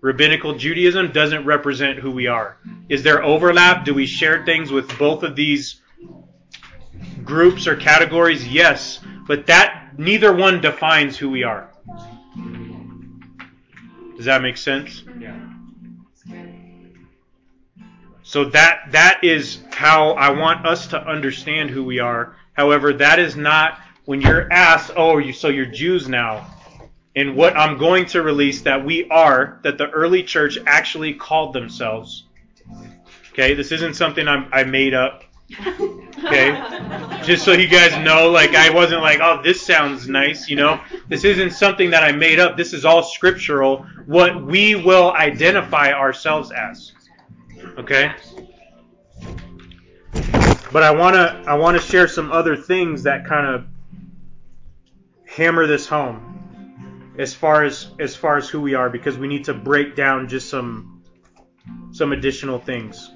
[0.00, 2.56] Rabbinical Judaism doesn't represent who we are.
[2.88, 3.84] Is there overlap?
[3.84, 5.80] Do we share things with both of these
[7.22, 8.44] groups or categories?
[8.48, 8.98] Yes,
[9.28, 11.70] but that neither one defines who we are.
[14.16, 15.04] Does that make sense?
[15.20, 15.38] Yeah.
[18.26, 22.34] So that that is how I want us to understand who we are.
[22.54, 26.44] However, that is not when you're asked, "Oh, you so you're Jews now."
[27.14, 31.52] And what I'm going to release that we are that the early church actually called
[31.52, 32.24] themselves.
[33.30, 35.22] Okay, this isn't something I'm, I made up.
[36.24, 36.50] Okay,
[37.22, 40.80] just so you guys know, like I wasn't like, "Oh, this sounds nice," you know.
[41.08, 42.56] This isn't something that I made up.
[42.56, 43.86] This is all scriptural.
[44.06, 46.90] What we will identify ourselves as.
[47.78, 48.12] Okay.
[50.72, 53.66] But I wanna I wanna share some other things that kind of
[55.26, 59.44] hammer this home as far as as far as who we are because we need
[59.44, 61.02] to break down just some
[61.92, 63.10] some additional things.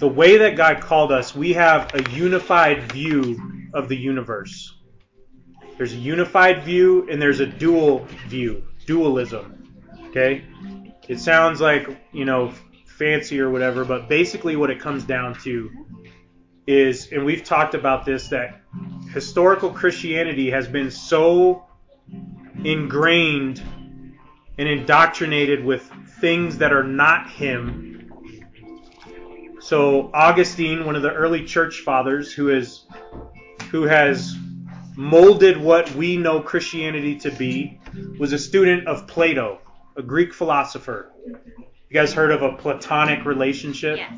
[0.00, 4.76] The way that God called us, we have a unified view of the universe.
[5.76, 9.64] There's a unified view and there's a dual view, dualism.
[10.08, 10.44] Okay?
[11.08, 12.52] It sounds like, you know,
[12.86, 15.70] fancy or whatever, but basically what it comes down to
[16.66, 18.60] is, and we've talked about this, that
[19.12, 21.64] historical Christianity has been so
[22.62, 23.62] ingrained
[24.58, 25.90] and indoctrinated with
[26.20, 28.10] things that are not Him.
[29.60, 32.84] So Augustine, one of the early church fathers, who is
[33.70, 34.36] who has
[34.96, 37.80] molded what we know Christianity to be,
[38.18, 39.60] was a student of Plato,
[39.98, 41.12] a Greek philosopher.
[41.26, 43.98] You guys heard of a platonic relationship?
[43.98, 44.12] Yes.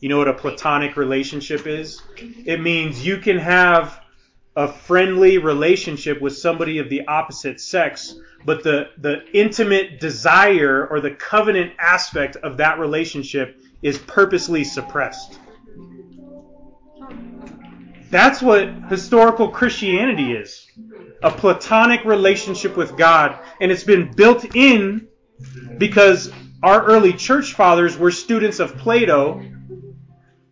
[0.00, 2.02] You know what a platonic relationship is?
[2.16, 4.00] It means you can have
[4.56, 11.00] a friendly relationship with somebody of the opposite sex, but the, the intimate desire or
[11.00, 15.38] the covenant aspect of that relationship is purposely suppressed.
[18.14, 20.70] That's what historical Christianity is
[21.24, 25.08] a platonic relationship with God, and it's been built in
[25.78, 26.30] because
[26.62, 29.42] our early church fathers were students of Plato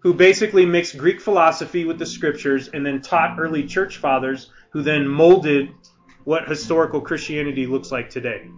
[0.00, 4.82] who basically mixed Greek philosophy with the scriptures and then taught early church fathers who
[4.82, 5.68] then molded
[6.24, 8.48] what historical Christianity looks like today.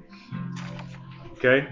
[1.33, 1.69] Okay?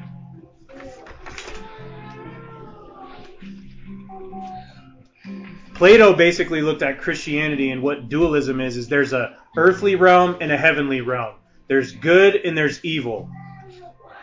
[5.83, 10.53] Plato basically looked at Christianity and what dualism is is there's a earthly realm and
[10.53, 11.35] a heavenly realm.
[11.67, 13.29] There's good and there's evil.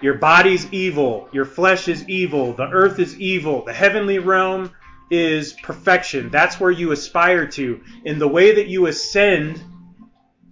[0.01, 4.71] Your body's evil, your flesh is evil, the earth is evil, the heavenly realm
[5.11, 6.29] is perfection.
[6.29, 7.81] That's where you aspire to.
[8.05, 9.61] And the way that you ascend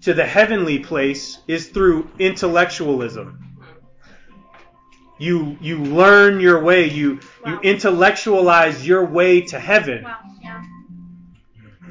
[0.02, 3.56] to the heavenly place is through intellectualism.
[5.20, 10.04] You you learn your way, you you intellectualize your way to heaven.
[10.04, 10.18] Wow.
[10.44, 10.64] Yeah.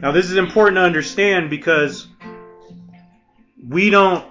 [0.00, 2.06] Now this is important to understand because
[3.68, 4.24] we don't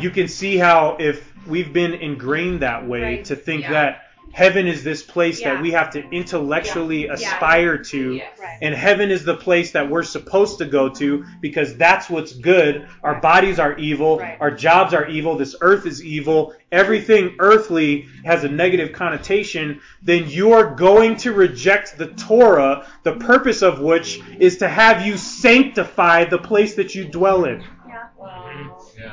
[0.00, 3.24] you can see how if we've been ingrained that way Right.
[3.26, 3.72] to think Yeah.
[3.72, 4.02] that
[4.32, 5.54] heaven is this place Yeah.
[5.54, 7.12] that we have to intellectually Yeah.
[7.12, 8.38] aspire to Yes.
[8.40, 8.58] Right.
[8.62, 12.86] and heaven is the place that we're supposed to go to because that's what's good.
[13.02, 14.18] Our bodies are evil.
[14.18, 14.36] Right.
[14.40, 15.36] Our jobs are evil.
[15.36, 16.54] This earth is evil.
[16.70, 19.80] Everything earthly has a negative connotation.
[20.02, 25.16] Then you're going to reject the Torah, the purpose of which is to have you
[25.18, 27.62] sanctify the place that you dwell in.
[27.86, 28.04] Yeah.
[28.16, 28.78] Wow.
[28.98, 29.10] Yeah.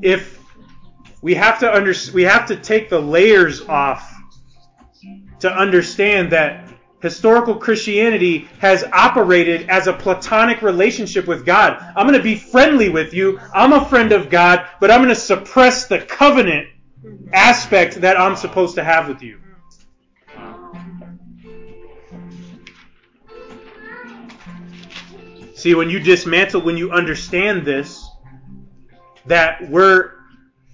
[0.00, 0.38] If
[1.22, 4.14] we have to under, we have to take the layers off
[5.40, 6.68] to understand that
[7.00, 11.82] historical Christianity has operated as a platonic relationship with God.
[11.96, 13.40] I'm going to be friendly with you.
[13.54, 16.68] I'm a friend of God, but I'm going to suppress the covenant
[17.32, 19.38] aspect that I'm supposed to have with you.
[25.54, 28.04] See, when you dismantle, when you understand this,
[29.26, 30.14] that we're,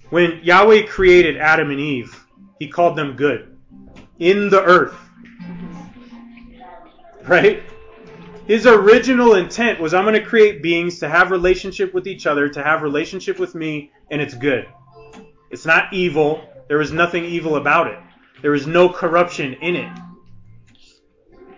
[0.09, 2.25] when Yahweh created Adam and Eve,
[2.59, 3.57] He called them good
[4.19, 4.95] in the earth.
[7.27, 7.63] Right?
[8.47, 12.49] His original intent was I'm going to create beings to have relationship with each other,
[12.49, 14.67] to have relationship with me, and it's good.
[15.51, 16.43] It's not evil.
[16.67, 17.99] There is nothing evil about it.
[18.41, 19.97] There is no corruption in it.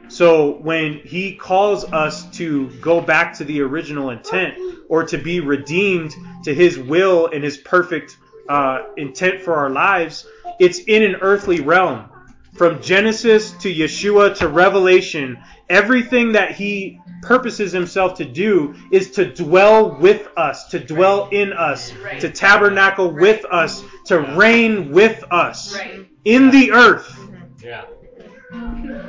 [0.09, 4.57] So when he calls us to go back to the original intent
[4.89, 8.17] or to be redeemed to his will and his perfect
[8.51, 10.27] uh, intent for our lives,
[10.59, 12.09] it's in an earthly realm.
[12.55, 15.37] From Genesis to Yeshua to Revelation,
[15.69, 21.53] everything that he purposes himself to do is to dwell with us, to dwell in
[21.53, 22.19] us, Right.
[22.19, 26.05] to tabernacle with us, to reign with us Right.
[26.25, 27.17] in the earth.
[27.63, 27.85] Yeah.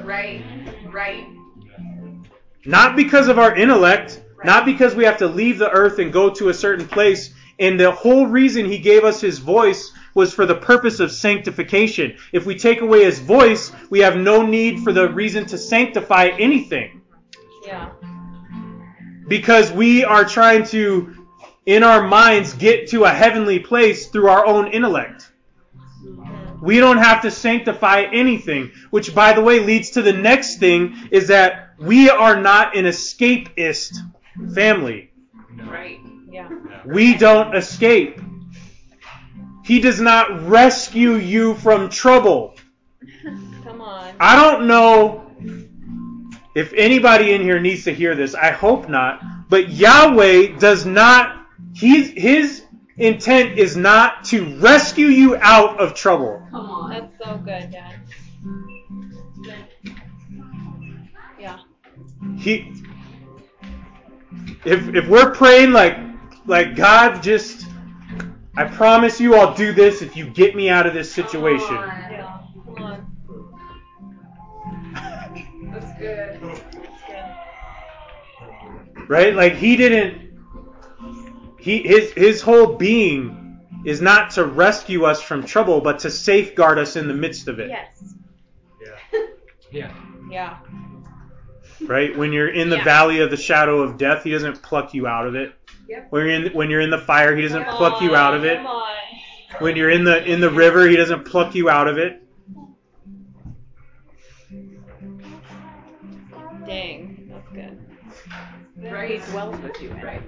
[0.05, 0.45] Right.
[0.93, 1.27] Right.
[2.65, 6.31] Not because of our intellect, not because we have to leave the earth and go
[6.31, 7.35] to a certain place.
[7.63, 12.17] And the whole reason he gave us his voice was for the purpose of sanctification.
[12.33, 16.31] If we take away his voice, we have no need for the reason to sanctify
[16.41, 17.03] anything.
[17.65, 17.91] Yeah.
[19.29, 21.29] Because we are trying to,
[21.65, 25.31] in our minds, get to a heavenly place through our own intellect.
[26.61, 30.97] We don't have to sanctify anything, which by the way leads to the next thing
[31.13, 33.99] is that we are not an escapist
[34.53, 35.13] family.
[35.65, 36.01] Right.
[36.33, 36.49] Yeah.
[36.87, 38.19] We don't escape.
[39.65, 42.57] He does not rescue you from trouble.
[43.65, 44.15] Come on.
[44.19, 45.31] I don't know
[46.55, 48.35] if anybody in here needs to hear this.
[48.35, 49.23] I hope not.
[49.49, 52.65] But Yahweh does not, he's, his
[52.97, 56.43] intent is not to rescue you out of trouble.
[56.51, 56.91] Come on.
[56.91, 57.97] That's so good, Dad.
[61.39, 61.59] Yeah.
[62.39, 62.73] He,
[64.65, 66.12] if, if we're praying like,
[66.47, 67.67] like God just,
[68.57, 71.75] I promise you I'll do this if you get me out of this situation.
[71.75, 72.39] Yeah.
[72.77, 73.07] Come on.
[75.73, 76.41] That's good.
[76.43, 77.25] That's good.
[79.09, 79.35] right?
[79.35, 80.31] Like he didn't.
[81.59, 86.79] He his his whole being is not to rescue us from trouble, but to safeguard
[86.79, 87.69] us in the midst of it.
[87.69, 88.15] Yes.
[89.71, 89.93] Yeah.
[90.31, 90.59] Yeah.
[91.81, 92.17] Right?
[92.17, 92.85] When you're in the Yeah.
[92.85, 95.53] valley of the shadow of death, he doesn't pluck you out of it.
[95.93, 96.07] Yep.
[96.09, 98.47] When you're in when you're in the fire, he doesn't Come pluck you out of
[98.47, 98.57] it.
[98.57, 98.97] Come on.
[99.59, 102.27] When you're in the in the river, he doesn't pluck you out of it.
[106.65, 107.31] Dang.
[107.31, 107.79] That's good.
[108.91, 109.21] Right.
[109.21, 109.91] He dwells with you.
[110.03, 110.23] Right.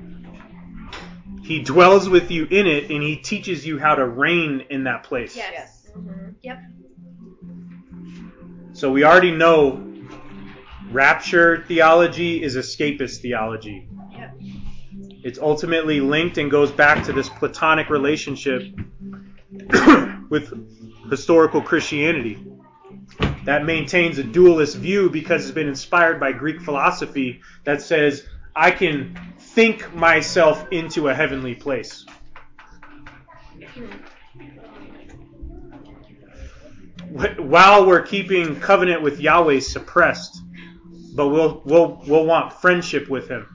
[1.43, 5.05] He dwells with you in it, and he teaches you how to reign in that
[5.05, 5.35] place.
[5.35, 5.89] Yes.
[5.97, 6.33] Mm-hmm.
[6.43, 6.59] Yep.
[8.75, 9.83] So we already know
[10.91, 13.89] rapture theology is escapist theology.
[15.25, 18.63] It's ultimately linked and goes back to this platonic relationship
[20.29, 20.53] with
[21.09, 22.47] historical Christianity
[23.45, 28.71] that maintains a dualist view because it's been inspired by Greek philosophy that says I
[28.71, 32.05] can think myself into a heavenly place.
[37.39, 40.43] While we're keeping covenant with Yahweh suppressed,
[41.15, 43.47] but we'll we'll we'll want friendship with him.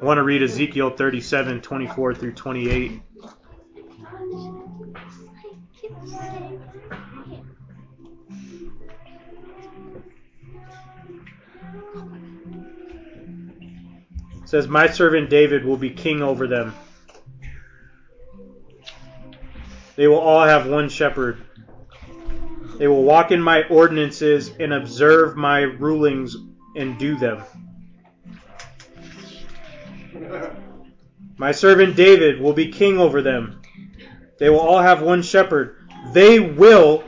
[0.00, 3.02] I want to read Ezekiel 37, 24 through 28.
[14.40, 16.76] It says, My servant David will be king over them.
[19.96, 21.38] They will all have one shepherd.
[22.78, 26.36] They will walk in my ordinances and observe my rulings
[26.76, 27.42] and do them.
[31.36, 33.62] My servant David will be king over them.
[34.38, 35.76] They will all have one shepherd.
[36.12, 37.04] They will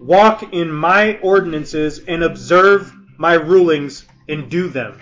[0.00, 4.98] walk in my ordinances and observe my rulings and do them.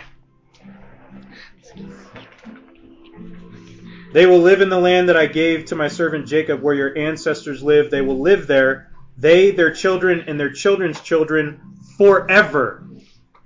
[4.12, 6.96] They will live in the land that I gave to my servant Jacob, where your
[6.96, 7.90] ancestors lived.
[7.90, 11.60] They will live there, they, their children, and their children's children
[11.96, 12.88] forever.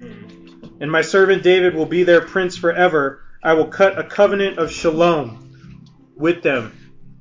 [0.01, 3.22] And my servant David will be their prince forever.
[3.43, 5.87] I will cut a covenant of shalom
[6.17, 6.73] with them.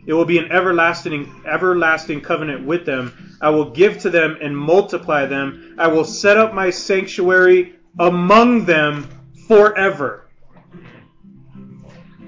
[0.06, 3.38] It will be an everlasting, everlasting covenant with them.
[3.42, 5.76] I will give to them and multiply them.
[5.78, 9.08] I will set up my sanctuary among them
[9.48, 10.28] forever.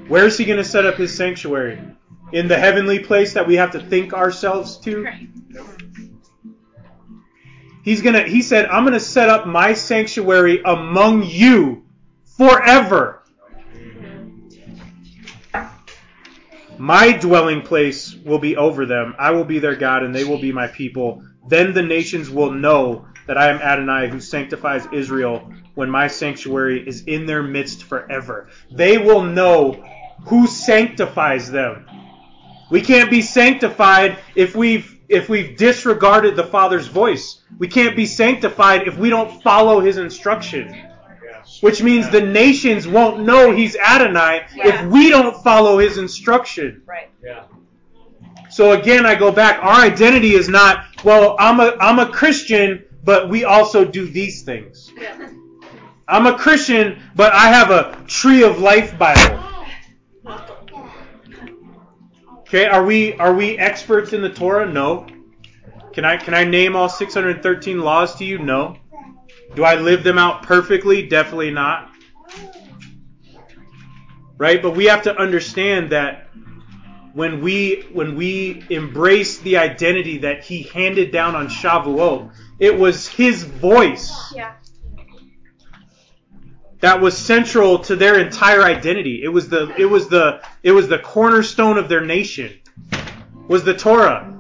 [0.08, 1.80] Where is he going to set up his sanctuary?
[2.32, 5.08] In the heavenly place that we have to think ourselves to?
[7.84, 11.86] He's going to he said, "I'm going to set up my sanctuary among you
[12.38, 13.23] forever."
[16.78, 19.16] My dwelling place will be over them.
[19.20, 21.24] I will be their God and they will be my people.
[21.48, 26.88] Then the nations will know that I am Adonai who sanctifies Israel when my sanctuary
[26.88, 28.50] is in their midst forever.
[28.72, 29.84] They will know
[30.26, 31.86] who sanctifies them.
[32.70, 37.42] We can't be sanctified if we've if we've disregarded the Father's voice.
[37.60, 40.93] We can't be sanctified if we don't follow his instruction.
[41.62, 46.82] Which means the nations won't know he's Adonai if we don't follow his instruction.
[46.86, 47.10] Right.
[47.24, 47.46] Yeah.
[48.50, 49.64] So again, I go back.
[49.64, 54.44] Our identity is not, well, I'm a I'm a Christian, but we also do these
[54.44, 54.92] things.
[54.98, 55.30] Yeah.
[56.08, 59.44] I'm a Christian, but I have a Tree of Life Bible.
[62.40, 64.72] Okay, are we are we experts in the Torah?
[64.72, 65.08] No.
[65.94, 68.38] Can I can I name all 613 laws to you?
[68.38, 68.78] No.
[69.56, 71.08] Do I live them out perfectly?
[71.08, 71.92] Definitely not.
[74.38, 74.62] Right?
[74.62, 76.28] But we have to understand that
[77.14, 83.08] when we when we embrace the identity that he handed down on Shavuot, it was
[83.08, 84.54] his voice Yeah.
[86.80, 89.22] that was central to their entire identity.
[89.24, 92.60] It was the it was the it was the cornerstone of their nation.
[93.48, 94.34] Was the Torah.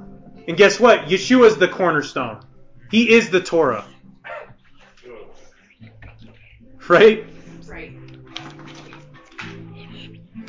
[0.47, 1.01] And guess what?
[1.05, 2.39] Yeshua is the cornerstone.
[2.89, 3.85] He is the Torah.
[6.87, 7.25] Right?
[7.65, 7.97] Right.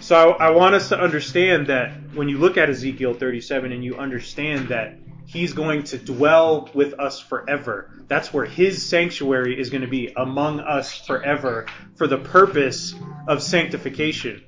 [0.01, 3.97] So I want us to understand that when you look at Ezekiel 37 and you
[3.97, 9.81] understand that he's going to dwell with us forever, that's where his sanctuary is going
[9.81, 11.67] to be among us forever
[11.97, 12.95] for the purpose
[13.27, 14.45] of sanctification,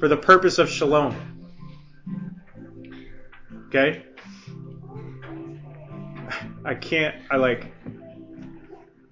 [0.00, 1.14] for the purpose of shalom.
[3.68, 4.04] Okay?
[6.64, 7.72] I can't, I like,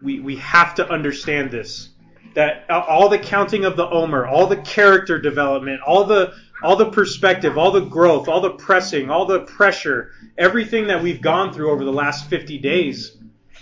[0.02, 1.88] we, we have to understand this
[2.34, 6.32] that all the counting of the Omer, all the character development, all the
[6.62, 11.20] all the perspective, all the growth, all the pressing, all the pressure, everything that we've
[11.20, 13.16] gone through over the last 50 days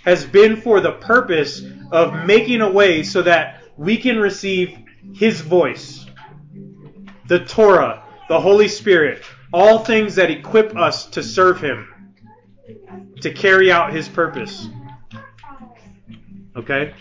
[0.04, 4.76] has been for the purpose of making a way so that we can receive
[5.14, 6.04] his voice.
[7.26, 11.88] The Torah, the Holy Spirit, all things that equip us to serve him,
[13.22, 14.68] to carry out his purpose.
[16.56, 16.94] Okay?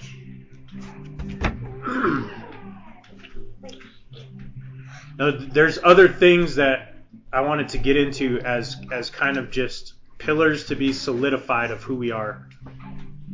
[5.18, 6.96] Now, there's other things that
[7.34, 11.84] I wanted to get into as as kind of just pillars to be solidified of
[11.84, 12.48] who we are,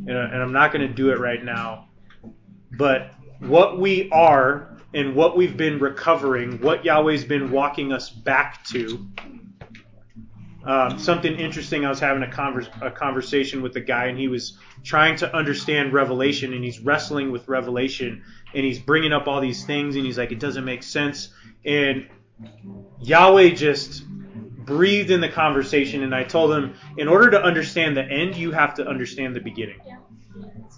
[0.06, 1.88] and, and I'm not going to do it right now.
[2.76, 8.64] But what we are and what we've been recovering, what Yahweh's been walking us back
[8.64, 9.06] to.
[10.66, 11.84] Um, something interesting.
[11.84, 15.34] I was having a, convers- a conversation with a guy, and he was trying to
[15.34, 20.04] understand Revelation, and he's wrestling with Revelation, and he's bringing up all these things, and
[20.04, 21.28] he's like, it doesn't make sense.
[21.64, 22.08] And
[23.00, 28.02] Yahweh just breathed in the conversation, and I told him, in order to understand the
[28.02, 29.78] end, you have to understand the beginning.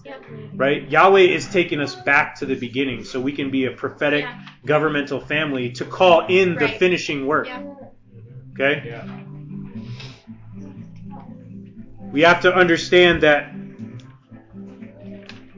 [0.04, 0.24] Yep.
[0.54, 0.88] Right?
[0.88, 4.40] Yahweh is taking us back to the beginning so we can be a prophetic Yeah.
[4.64, 7.46] governmental family to call in the finishing work.
[7.46, 7.62] Yeah.
[8.52, 8.82] Okay?
[12.08, 12.12] Yeah.
[12.12, 13.52] We have to understand that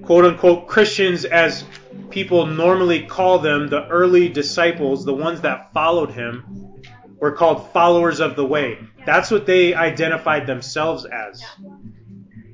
[0.02, 1.64] quote unquote Christians, as
[2.10, 6.82] people normally call them, the early disciples, the ones that followed him,
[7.20, 8.78] were called followers of the way.
[9.06, 11.42] That's what they identified themselves as.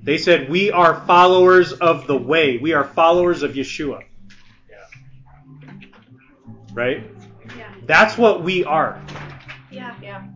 [0.02, 2.58] They said, We are followers of the way.
[2.58, 4.02] We are followers of Yeshua.
[6.74, 7.10] right?
[7.56, 7.72] Yeah.
[7.86, 9.02] That's what we are.
[9.70, 9.96] Yeah.
[10.02, 10.26] Yeah.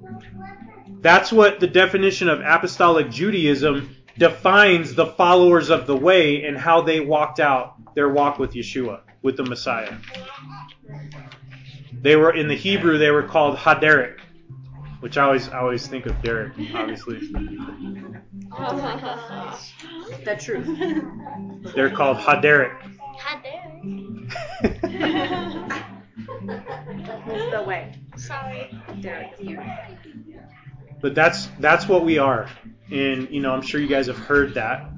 [1.01, 6.83] That's what the definition of apostolic Judaism defines the followers of the way and how
[6.83, 9.97] they walked out their walk with Yeshua, with the Messiah.
[11.93, 14.19] They were in the Hebrew they were called Haderic,
[15.01, 17.21] which I always I always think of Derek, obviously.
[20.25, 20.67] The truth.
[21.75, 22.73] They're called Haderic.
[23.17, 23.81] Had there.
[27.51, 27.93] The way.
[28.17, 28.71] Sorry.
[29.01, 29.89] Derek is here.
[31.01, 32.49] But that's that's what we are,
[32.91, 34.91] and you know I'm sure you guys have heard that.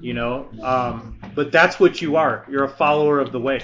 [0.00, 2.44] You know, um, but that's what you are.
[2.50, 3.60] You're a follower of the way,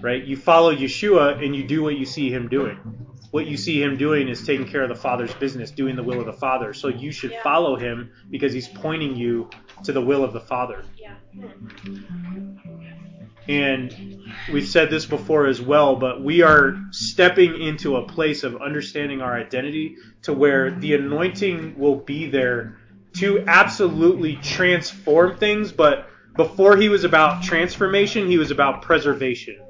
[0.00, 0.22] right?
[0.24, 2.78] You follow Yeshua and you do what you see him doing.
[3.30, 6.20] What you see him doing is taking care of the Father's business, doing the will
[6.20, 6.72] of the Father.
[6.72, 7.42] So you should Yeah.
[7.42, 9.50] follow him because he's pointing you
[9.82, 10.84] to the will of the Father.
[10.96, 11.14] Yeah.
[13.48, 18.60] And we've said this before as well, but we are stepping into a place of
[18.62, 22.78] understanding our identity to where the anointing will be there
[23.14, 25.72] to absolutely transform things.
[25.72, 29.60] But before he was about transformation, he was about preservation.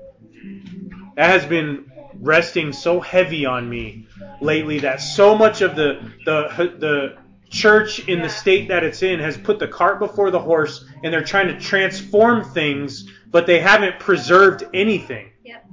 [1.17, 4.07] That has been resting so heavy on me
[4.41, 7.24] lately that so much of the the the
[7.55, 11.13] church in the state that it's in has put the cart before the horse and
[11.13, 15.29] they're trying to transform things but they haven't preserved anything.
[15.43, 15.67] Yep.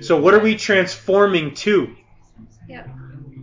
[0.00, 1.94] So what are we transforming to?
[2.68, 2.88] Yep.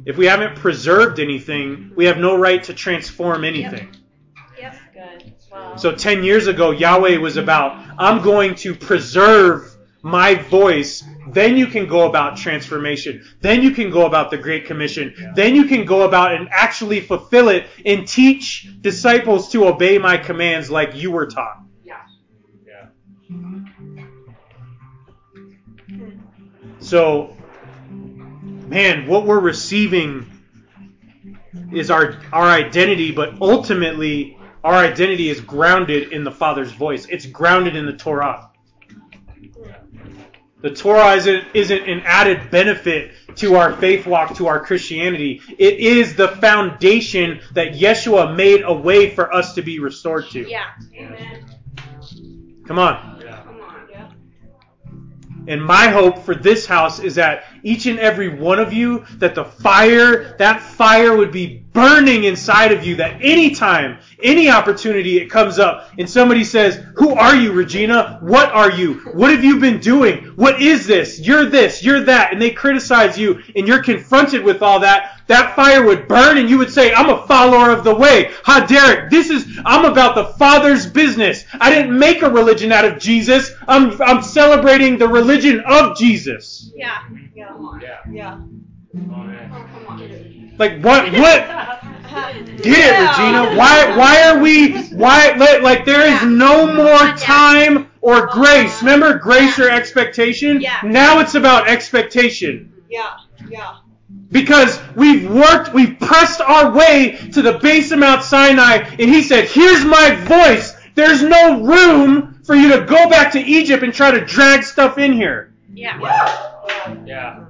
[0.06, 3.96] If we haven't preserved anything, we have no right to transform anything.
[4.60, 4.76] Yep.
[4.94, 5.34] Good.
[5.50, 5.76] Wow.
[5.78, 11.04] So 10 years ago, Yahweh was about, I'm going to preserve my voice.
[11.28, 13.24] Then you can go about transformation.
[13.42, 15.14] Then you can go about the Great Commission.
[15.36, 20.18] Then you can go about and actually fulfill it and teach disciples to obey my
[20.18, 21.62] commands like you were taught.
[21.84, 21.96] Yeah.
[22.66, 22.88] yeah.
[26.80, 27.36] So,
[27.90, 30.30] man, what we're receiving
[31.72, 37.06] is our our identity, but ultimately our identity is grounded in the Father's voice.
[37.10, 38.50] It's grounded in the Torah.
[40.64, 45.42] The Torah isn't, isn't an added benefit to our faith walk, to our Christianity.
[45.58, 50.50] It is the foundation that Yeshua made a way for us to be restored to.
[50.50, 50.68] yeah.
[50.96, 51.46] Amen.
[51.76, 52.66] Come on.
[52.66, 53.13] Come on.
[55.48, 59.36] And my hope for this house is that each and every one of you, that
[59.36, 65.30] the fire, that fire would be burning inside of you, that anytime, any opportunity it
[65.30, 68.20] comes up and somebody says, Who are you, Regina?
[68.22, 68.96] What are you?
[69.14, 70.26] What have you been doing?
[70.36, 71.20] What is this?
[71.20, 72.32] You're this, you're that.
[72.32, 75.13] And they criticize you and you're confronted with all that.
[75.28, 78.32] That fire would burn and you would say, I'm a follower of the way.
[78.44, 81.46] Ha, Derek, this is, I'm about the Father's business.
[81.54, 83.52] I didn't make a religion out of Jesus.
[83.68, 86.72] I'm, I'm celebrating the religion of Jesus.
[86.76, 87.00] Yeah.
[87.34, 87.58] Yeah.
[87.82, 88.00] Yeah.
[88.12, 88.42] Yeah.
[90.58, 91.12] Like what?
[91.14, 91.14] What?
[92.62, 93.58] Get it, Regina.
[93.58, 93.98] Why?
[93.98, 94.84] Why are we?
[94.90, 95.32] Why?
[95.32, 98.82] Like, like there is no more time or oh grace.
[98.82, 100.62] Remember grace or expectation?
[100.62, 100.82] Yeah.
[100.84, 103.18] Now it's about expectation Yeah.
[103.50, 103.78] Yeah.
[104.34, 109.22] Because we've worked, we've pressed our way to the base of Mount Sinai, and He
[109.22, 110.76] said, "Here's my voice.
[110.96, 114.98] There's no room for you to go back to Egypt and try to drag stuff
[114.98, 116.00] in here." Yeah.
[117.06, 117.46] Yeah.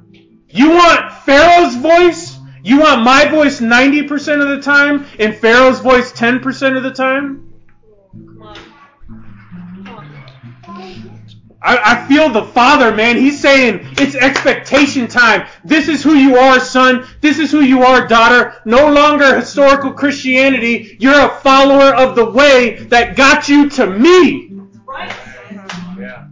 [0.50, 2.38] You want Pharaoh's voice?
[2.64, 7.54] You want my voice 90% of the time and Pharaoh's voice 10% of the time?
[11.64, 13.16] I, I feel the Father, man.
[13.16, 15.48] He's saying it's expectation time.
[15.64, 17.08] This is who you are, son.
[17.22, 18.62] This is who you are, daughter.
[18.66, 20.98] No longer historical Christianity.
[21.00, 24.52] You're a follower of the way that got you to me.
[25.98, 26.28] Yeah.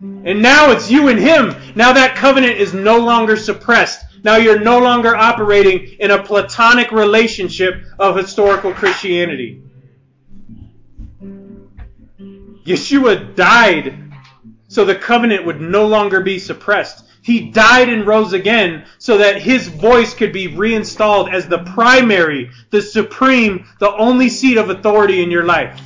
[0.00, 1.54] And now it's you and him.
[1.74, 4.04] Now that covenant is no longer suppressed.
[4.22, 9.62] Now you're no longer operating in a platonic relationship of historical Christianity.
[12.64, 14.12] Yeshua died
[14.68, 17.04] so the covenant would no longer be suppressed.
[17.22, 22.50] He died and rose again so that his voice could be reinstalled as the primary,
[22.70, 25.80] the supreme, the only seat of authority in your life.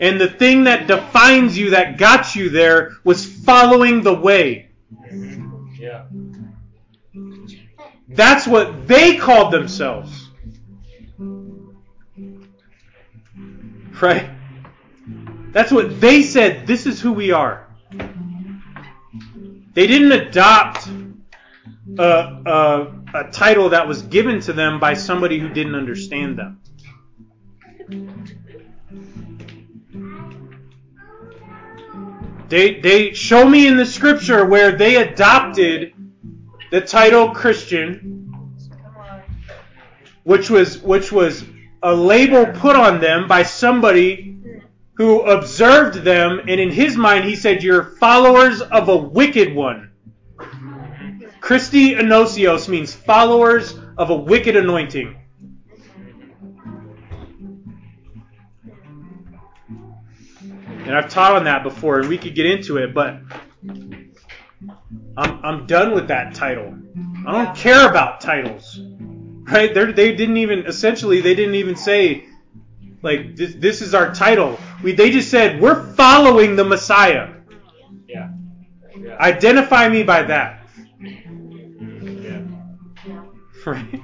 [0.00, 4.70] And the thing that defines you, that got you there, was following the way.
[5.80, 6.04] Yeah.
[8.08, 10.28] That's what they called themselves.
[14.00, 14.30] Right?
[15.58, 16.68] That's what they said.
[16.68, 17.66] This is who we are.
[19.74, 20.86] They didn't adopt
[21.98, 26.60] a, a, a title that was given to them by somebody who didn't understand them.
[32.48, 35.92] They they show me in the scripture where they adopted
[36.70, 38.32] the title Christian,
[40.22, 41.44] which was which was
[41.82, 44.27] a label put on them by somebody
[44.98, 49.92] who observed them, and in his mind he said, "You're followers of a wicked one."
[51.40, 55.16] Christi Anosios means followers of a wicked anointing.
[60.84, 63.20] And I've taught on that before, and we could get into it, but
[65.16, 66.76] I'm, I'm done with that title.
[67.26, 68.80] I don't care about titles.
[68.80, 69.72] Right?
[69.72, 72.27] They're, they didn't even, essentially, they didn't even say,
[73.02, 74.58] like, this, this is our title.
[74.82, 77.34] We, they just said, we're following the Messiah.
[78.06, 78.30] Yeah.
[78.96, 79.16] Yeah.
[79.20, 80.66] Identify me by that.
[81.00, 82.42] yeah.
[83.66, 84.00] Right?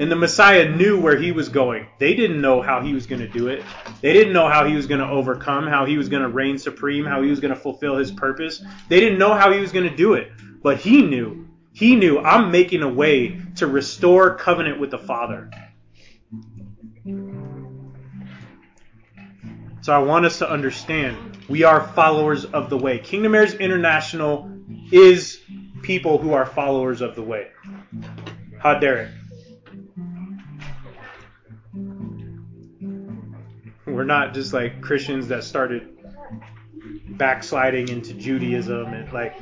[0.00, 1.86] And the Messiah knew where he was going.
[1.98, 3.62] They didn't know how he was going to do it.
[4.00, 6.56] They didn't know how he was going to overcome, how he was going to reign
[6.56, 8.64] supreme, how he was going to fulfill his purpose.
[8.88, 10.32] They didn't know how he was going to do it.
[10.62, 11.48] But he knew.
[11.72, 15.50] He knew I'm making a way to restore covenant with the Father.
[19.82, 22.98] So I want us to understand we are followers of the way.
[22.98, 24.50] Kingdom Heirs International
[24.92, 25.40] is
[25.82, 27.48] people who are followers of the way.
[28.58, 29.12] How dare?
[33.86, 35.96] We're not just like Christians that started
[37.08, 39.36] backsliding into Judaism and like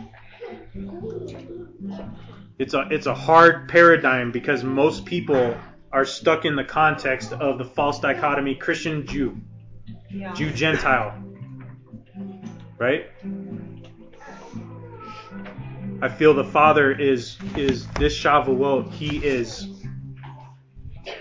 [2.59, 5.57] it's a it's a hard paradigm because most people
[5.93, 9.41] are stuck in the context of the false dichotomy Christian Jew,
[10.11, 10.33] Yeah.
[10.35, 11.23] Jew Gentile.
[12.79, 13.07] Right?
[16.01, 19.69] I feel the Father is is this Shavuot, he is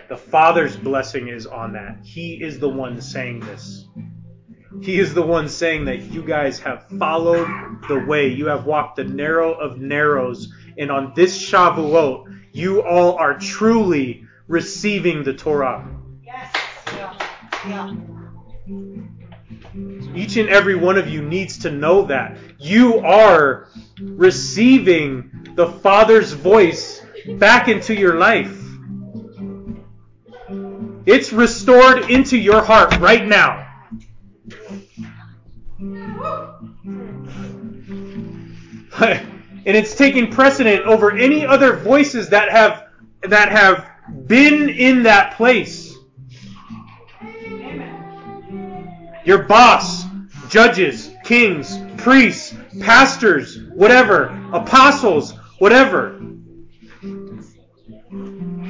[0.09, 1.99] the Father's blessing is on that.
[2.03, 3.85] He is the one saying this.
[4.81, 7.47] He is the one saying that you guys have followed
[7.87, 8.27] the way.
[8.27, 10.53] You have walked the narrow of narrows.
[10.77, 15.87] And on this Shavuot, you all are truly receiving the Torah.
[16.23, 16.53] Yes.
[16.87, 17.17] Yeah.
[17.67, 18.16] Yeah.
[20.17, 22.37] Each and every one of you needs to know that.
[22.57, 23.69] You are
[24.01, 27.03] receiving the Father's voice
[27.37, 28.51] back into your life.
[31.05, 33.65] It's restored into your heart right now.
[38.99, 42.87] and it's taking precedent over any other voices that have
[43.21, 43.85] that have
[44.27, 45.93] been in that place.
[49.25, 50.06] Your boss,
[50.49, 56.21] judges, kings, priests, pastors, whatever, apostles, whatever.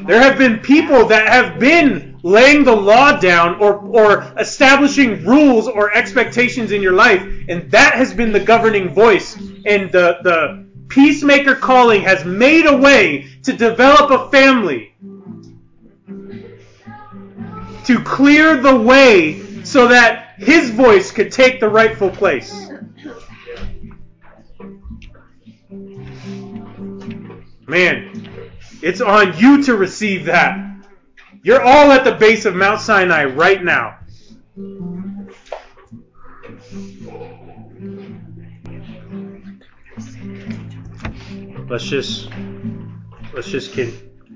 [0.07, 5.67] There have been people that have been laying the law down or, or establishing rules
[5.67, 9.35] or expectations in your life, and that has been the governing voice.
[9.65, 14.93] And the, the peacemaker calling has made a way to develop a family,
[17.85, 22.69] to clear the way so that his voice could take the rightful place.
[27.67, 28.29] Man,
[28.81, 30.63] it's on you to receive that.
[31.43, 33.99] You're all at the base of Mount Sinai right now.
[41.69, 42.29] Let's just
[43.33, 43.93] let's just con-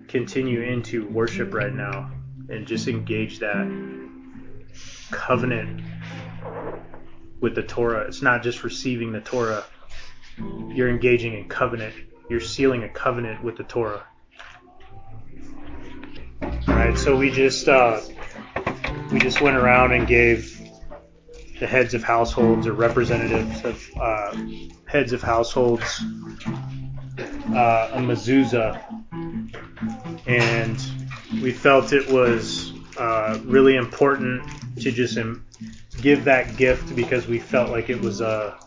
[0.09, 2.11] continue into worship right now
[2.49, 3.65] and just engage that
[5.11, 5.81] covenant
[7.39, 8.01] with the Torah.
[8.07, 9.63] It's not just receiving the Torah.
[10.37, 11.93] You're engaging in covenant.
[12.29, 14.05] You're sealing a covenant with the Torah.
[16.41, 17.99] All right, so we just uh,
[19.11, 20.61] we just went around and gave
[21.59, 24.35] the heads of households or representatives of uh,
[24.85, 26.01] heads of households
[27.53, 28.81] uh, a mezuzah,
[30.25, 34.43] and we felt it was uh, really important
[34.77, 35.45] to just um,
[35.99, 38.57] give that gift because we felt like it was a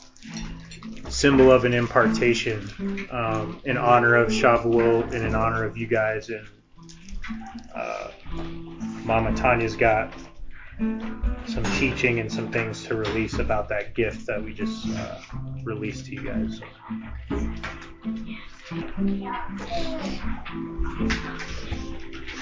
[1.08, 6.28] symbol of an impartation um, in honor of Shavuot and in honor of you guys.
[6.28, 6.46] And
[7.74, 8.10] uh,
[9.04, 10.12] Mama Tanya's got
[10.78, 15.20] some teaching and some things to release about that gift that we just uh,
[15.62, 16.60] released to you guys.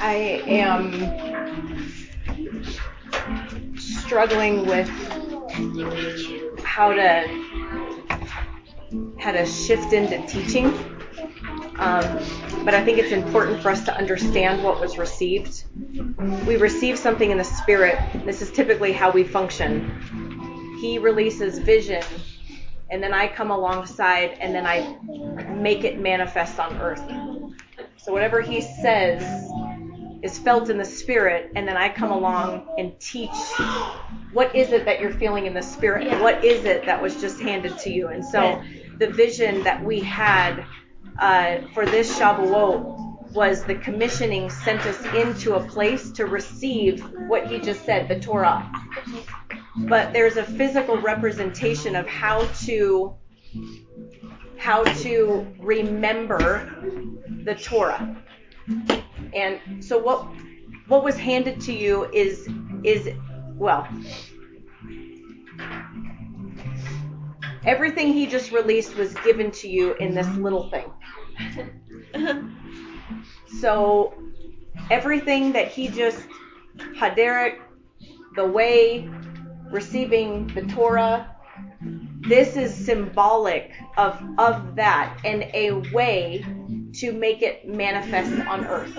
[0.01, 0.93] I am
[3.99, 4.89] struggling with
[6.65, 7.27] how to
[9.19, 10.67] how to shift into teaching.
[11.79, 12.21] Um,
[12.65, 15.65] but I think it's important for us to understand what was received.
[16.47, 17.99] We receive something in the spirit.
[18.25, 20.77] This is typically how we function.
[20.81, 22.03] he releases vision,
[22.91, 24.99] and then I come alongside and then I
[25.55, 27.03] make it manifest on earth.
[27.97, 29.23] So whatever he says
[30.23, 33.31] is felt in the spirit, and then I come along and teach
[34.33, 36.07] what is it that you're feeling in the spirit?
[36.07, 36.23] Yeah.
[36.23, 38.09] What is it that was just handed to you?
[38.09, 38.63] And so
[38.99, 40.65] the vision that we had
[41.19, 47.47] uh, for this Shavuot was the commissioning sent us into a place to receive what
[47.47, 48.71] he just said, the Torah.
[49.77, 53.15] But there's a physical representation of how to
[54.57, 56.71] how to remember
[57.45, 58.17] the Torah.
[59.35, 60.27] And so what
[60.89, 62.49] what was handed to you is
[62.85, 63.09] is
[63.57, 63.87] well
[67.65, 70.91] everything he just released was given to you in this little thing.
[73.61, 74.15] so
[74.91, 76.27] everything that he just
[76.97, 77.61] Haderic,
[78.35, 79.09] the way,
[79.71, 81.37] receiving the Torah,
[82.23, 86.45] this is symbolic of of that and a way
[86.95, 88.97] to make it manifest on earth.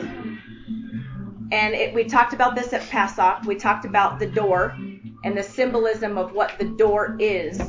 [1.51, 3.43] And it, we talked about this at Pesach.
[3.45, 4.75] We talked about the door
[5.23, 7.59] and the symbolism of what the door is.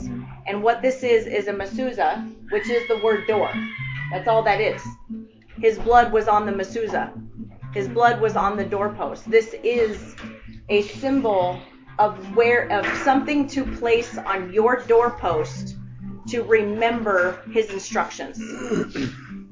[0.46, 3.52] And what this is is a mezuzah, which is the word door.
[4.10, 4.82] That's all that is.
[5.58, 7.12] His blood was on the mezuzah.
[7.72, 9.30] His blood was on the doorpost.
[9.30, 10.14] This is
[10.68, 11.60] a symbol
[11.98, 15.76] of where of something to place on your doorpost
[16.28, 18.38] to remember his instructions.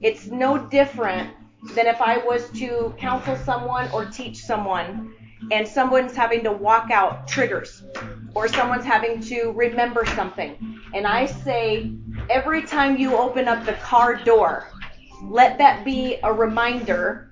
[0.02, 1.30] It's no different
[1.74, 5.14] than if I was to counsel someone or teach someone
[5.52, 7.84] and someone's having to walk out triggers
[8.34, 10.56] or someone's having to remember something.
[10.92, 11.92] And I say,
[12.28, 14.68] every time you open up the car door,
[15.24, 17.30] let that be a reminder.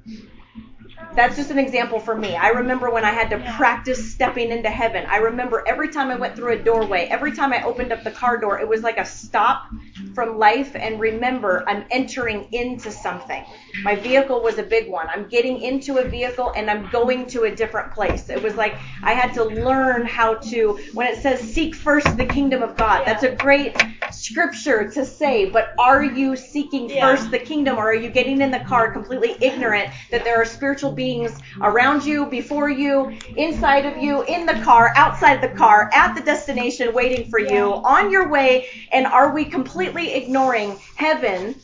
[1.15, 2.37] That's just an example for me.
[2.37, 5.07] I remember when I had to practice stepping into heaven.
[5.09, 8.11] I remember every time I went through a doorway, every time I opened up the
[8.11, 9.67] car door, it was like a stop
[10.15, 13.45] from life and remember I'm entering into something.
[13.83, 15.09] My vehicle was a big one.
[15.09, 18.29] I'm getting into a vehicle and I'm going to a different place.
[18.29, 22.27] It was like I had to learn how to, when it says seek first the
[22.27, 23.77] kingdom of God, that's a great
[24.13, 28.51] scripture to say, but are you seeking first the kingdom or are you getting in
[28.51, 33.97] the car completely ignorant that there are spiritual beings around you, before you, inside of
[34.03, 38.11] you, in the car, outside of the car, at the destination waiting for you, on
[38.11, 41.55] your way, and are we completely ignoring heaven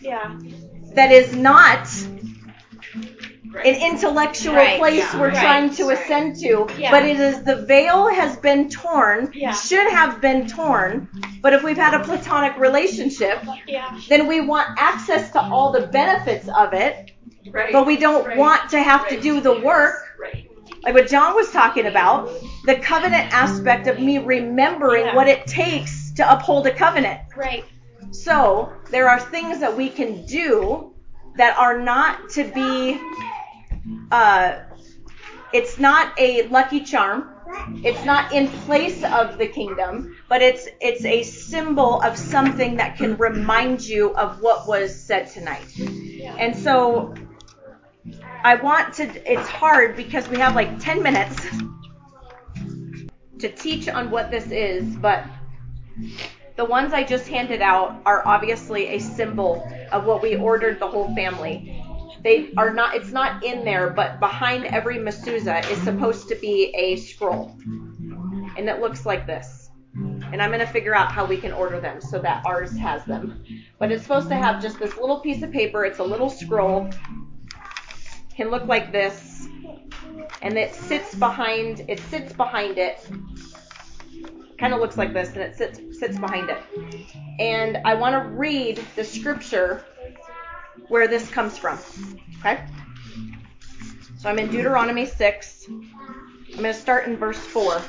[0.00, 0.36] Yeah.
[0.94, 1.88] that is not
[3.64, 5.98] an intellectual Right, place yeah, we're right, trying to right.
[5.98, 6.90] ascend to, Yeah.
[6.90, 9.52] but it is the veil has been torn, Yeah.
[9.52, 11.08] should have been torn,
[11.42, 13.40] but if we've had a platonic relationship,
[14.08, 17.11] then we want access to all the benefits of it,
[17.50, 17.72] Right.
[17.72, 18.36] but we don't Right.
[18.36, 19.96] want to have to do the work.
[20.20, 20.48] Right.
[20.84, 22.30] Like what John was talking about,
[22.66, 25.14] the covenant aspect of me remembering Yeah.
[25.16, 27.20] what it takes to uphold a covenant.
[27.36, 27.64] Right.
[28.10, 30.92] So there are things that we can do
[31.36, 33.00] that are not to be.
[34.10, 34.54] Uh,
[35.52, 37.28] it's not a lucky charm.
[37.84, 42.96] It's not in place of the kingdom, but it's it's a symbol of something that
[42.96, 45.66] can remind you of what was said tonight.
[46.38, 47.14] And so
[48.44, 49.30] I want to.
[49.30, 51.46] It's hard because we have like 10 minutes
[53.38, 55.24] to teach on what this is, but
[56.56, 60.88] the ones I just handed out are obviously a symbol of what we ordered the
[60.88, 61.82] whole family.
[62.22, 66.72] They are not, it's not in there, but behind every mezuzah is supposed to be
[66.76, 67.56] a scroll.
[68.56, 69.70] And it looks like this.
[69.94, 73.04] And I'm going to figure out how we can order them so that ours has
[73.04, 73.44] them.
[73.78, 75.84] But it's supposed to have just this little piece of paper.
[75.84, 76.90] It's a little scroll.
[78.36, 79.46] Can look like this.
[80.42, 83.08] And it sits behind, it sits behind it
[84.62, 86.62] kind of looks like this and it sits sits behind it.
[87.40, 89.84] And I want to read the scripture
[90.86, 91.80] where this comes from.
[92.38, 92.64] Okay?
[94.18, 95.64] So I'm in Deuteronomy 6.
[95.68, 95.90] I'm
[96.52, 97.82] going to start in verse 4.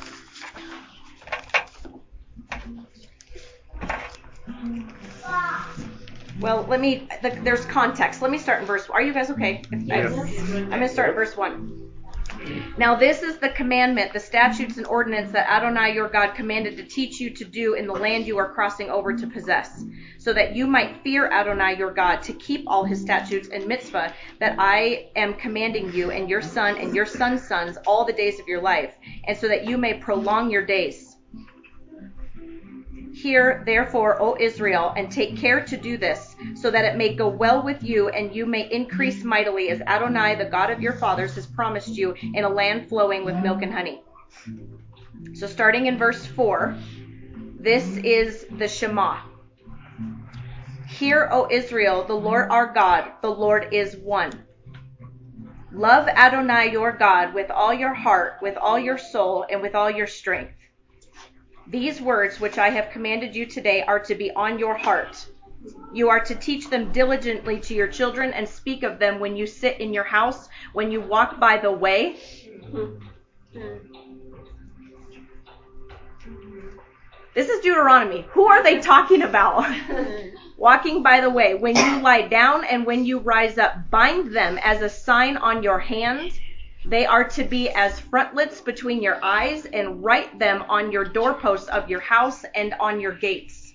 [6.40, 7.08] Well, let me.
[7.22, 8.20] The, there's context.
[8.22, 8.88] Let me start in verse.
[8.90, 9.62] Are you guys okay?
[9.70, 9.90] Mm-hmm.
[9.90, 11.80] If I- I'm going to start in verse 1.
[12.76, 16.84] Now this is the commandment, the statutes and ordinance that Adonai your God commanded to
[16.84, 19.84] teach you to do in the land you are crossing over to possess,
[20.18, 24.12] so that you might fear Adonai your God to keep all his statutes and mitzvah
[24.40, 28.40] that I am commanding you and your son and your son's sons all the days
[28.40, 28.94] of your life,
[29.26, 31.13] and so that you may prolong your days.
[33.24, 37.26] Hear therefore, O Israel, and take care to do this, so that it may go
[37.26, 41.34] well with you, and you may increase mightily, as Adonai, the God of your fathers,
[41.36, 44.02] has promised you, in a land flowing with milk and honey.
[45.32, 46.76] So starting in verse 4,
[47.58, 49.22] this is the Shema.
[50.86, 54.44] Hear, O Israel, the Lord our God, the Lord is one.
[55.72, 59.90] Love Adonai your God with all your heart, with all your soul, and with all
[59.90, 60.52] your strength.
[61.66, 65.26] These words which I have commanded you today are to be on your heart.
[65.92, 69.46] You are to teach them diligently to your children and speak of them when you
[69.46, 72.16] sit in your house, when you walk by the way.
[77.34, 78.26] This is Deuteronomy.
[78.30, 79.64] Who are they talking about?
[80.56, 84.58] Walking by the way, when you lie down and when you rise up, bind them
[84.62, 86.38] as a sign on your hand.
[86.86, 91.68] They are to be as frontlets between your eyes, and write them on your doorposts
[91.68, 93.72] of your house and on your gates.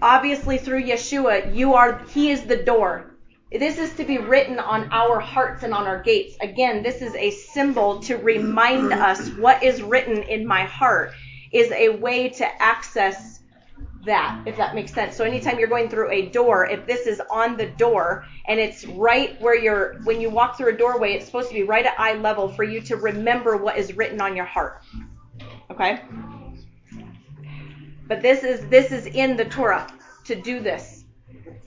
[0.00, 3.14] Obviously, through Yeshua, you are He is the door.
[3.52, 6.36] This is to be written on our hearts and on our gates.
[6.40, 11.12] Again, this is a symbol to remind us what is written in my heart
[11.52, 13.40] is a way to access
[14.04, 15.16] that, if that makes sense.
[15.16, 18.84] So anytime you're going through a door, if this is on the door and it's
[18.86, 21.98] right where you're, when you walk through a doorway, it's supposed to be right at
[21.98, 24.82] eye level for you to remember what is written on your heart.
[25.70, 26.02] Okay?
[28.06, 29.86] But this is, this is in the Torah
[30.24, 31.04] to do this.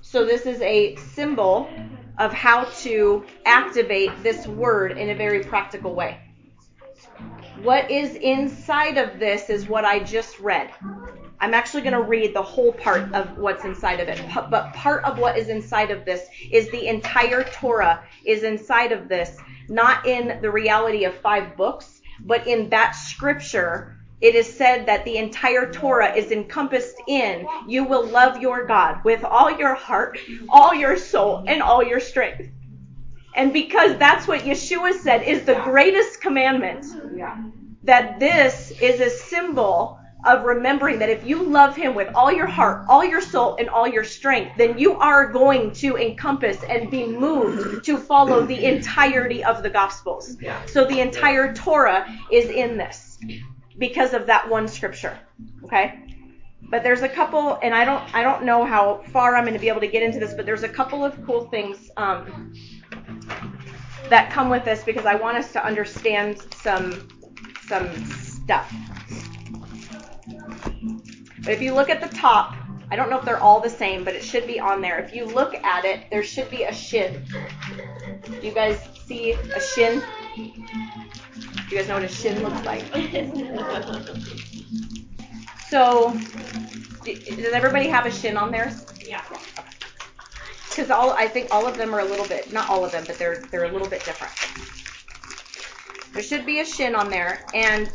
[0.01, 1.69] So this is a symbol
[2.17, 6.19] of how to activate this word in a very practical way.
[7.61, 10.71] What is inside of this is what I just read.
[11.39, 14.21] I'm actually going to read the whole part of what's inside of it.
[14.49, 19.07] But part of what is inside of this is the entire Torah is inside of
[19.07, 19.38] this,
[19.69, 23.93] not in the reality of five books, but in that scripture.
[24.19, 29.03] It is said that the entire Torah is encompassed in you will love your God
[29.03, 30.17] with all your heart,
[30.49, 32.49] all your soul, and all your strength.
[33.35, 36.88] And because that's what Yeshua said is the greatest commandment,
[37.83, 42.47] that this is a symbol of remembering that if you love him with all your
[42.47, 46.89] heart, all your soul, and all your strength, then you are going to encompass and
[46.89, 50.38] be moved to follow the entirety of the Gospels.
[50.65, 53.20] So the entire Torah is in this
[53.78, 55.18] because of that one scripture.
[55.63, 56.03] Okay?
[56.70, 59.59] But there's a couple, and I don't, I don't know how far I'm going to
[59.59, 62.53] be able to get into this, but there's a couple of cool things um,
[64.09, 67.07] that come with this because I want us to understand some,
[67.68, 68.74] some stuff.
[71.48, 72.58] But if you look at the top,
[72.91, 75.00] I don't know if they're all the same, but it should be on there.
[75.00, 77.24] If you look at it, there should be a shin.
[78.26, 80.04] Do you guys see a shin?
[80.36, 82.84] Do you guys know what a shin looks like?
[85.70, 86.18] So,
[87.04, 88.86] does everybody have a shin on theirs?
[89.06, 89.22] Yeah.
[90.70, 93.04] Because all I think all of them are a little bit, not all of them,
[93.06, 94.34] but they're they're a little bit different.
[96.14, 97.91] There should be a shin on there, and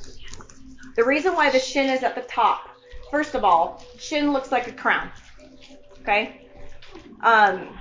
[0.97, 2.72] the reason why the shin is at the top,
[3.13, 5.09] first of all, shin looks like a crown.
[6.01, 6.41] Okay?
[7.21, 7.79] Um,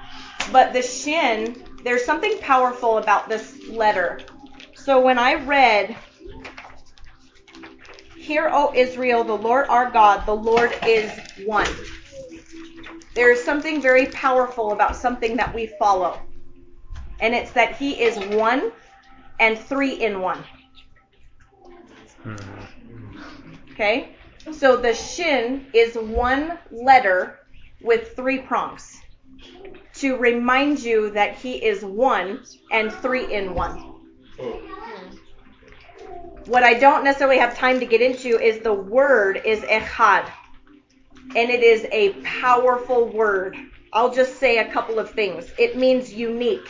[0.52, 4.20] but the shin, there's something powerful about this letter.
[4.76, 5.96] So when I read,
[8.18, 11.10] Hear, O Israel, the Lord our God, the Lord is
[11.46, 11.68] one.
[13.16, 16.20] There is something very powerful about something that we follow.
[17.20, 18.72] And it's that He is one
[19.40, 20.44] and three in one.
[23.72, 24.16] Okay?
[24.52, 27.40] So the shin is one letter
[27.82, 29.02] with three prongs
[29.96, 33.78] to remind you that he is one and three in one.
[36.46, 40.30] What I don't necessarily have time to get into is the word is echad.
[41.36, 43.56] And it is a powerful word.
[43.94, 45.54] I'll just say a couple of things.
[45.58, 46.68] It means unique.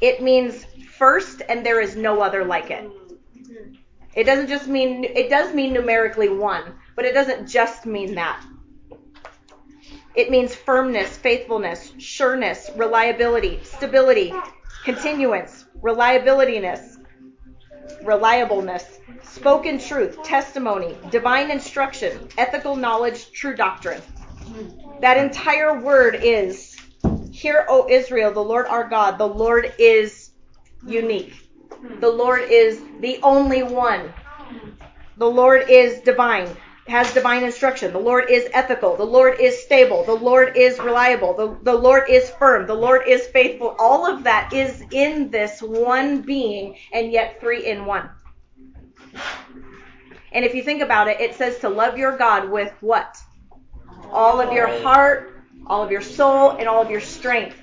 [0.00, 0.66] It means
[0.96, 2.88] first and there is no other like it.
[4.14, 8.44] It doesn't just mean, it does mean numerically one, but it doesn't just mean that.
[10.16, 14.34] It means firmness, faithfulness, sureness, reliability, stability,
[14.82, 16.96] continuance, reliabilityness,
[18.02, 24.02] reliableness, spoken truth, testimony, divine instruction, ethical knowledge, true doctrine.
[25.00, 26.76] That entire word is,
[27.30, 30.32] Hear, O Israel, the Lord our God, the Lord is
[30.84, 31.48] unique.
[32.00, 34.12] The Lord is the only one.
[35.16, 36.48] The Lord is divine,
[36.88, 37.92] has divine instruction.
[37.92, 38.96] The Lord is ethical.
[38.96, 40.04] The Lord is stable.
[40.04, 41.34] The Lord is reliable.
[41.34, 42.66] The, the Lord is firm.
[42.66, 43.76] The Lord is faithful.
[43.78, 48.10] All of that is in this one being and yet three in one.
[50.32, 53.16] And if you think about it, it says to love your God with what?
[54.12, 57.56] All of your heart, all of your soul, and all of your strength.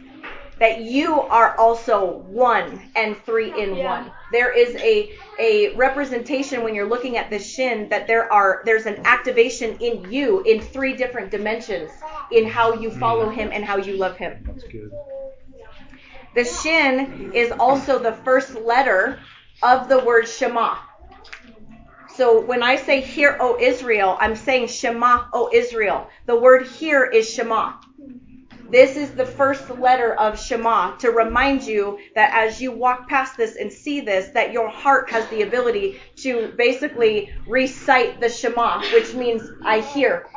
[0.60, 4.12] that you are also one and three in one.
[4.36, 8.86] There is a a representation when you're looking at the shin that there are there's
[8.86, 11.90] an activation in you in three different dimensions
[12.34, 13.34] in how you follow mm.
[13.34, 14.44] him and how you love him.
[14.46, 14.92] That's good.
[16.36, 19.22] The shin is also the first letter
[19.64, 20.80] of the word Shema.
[22.16, 26.10] So when I say hear, O Israel, I'm saying Shema, O Israel.
[26.26, 27.76] The word hear is Shema.
[28.70, 33.38] This is the first letter of Shema to remind you that as you walk past
[33.38, 38.82] this and see this, that your heart has the ability to basically recite the Shema,
[38.94, 40.28] which means I hear.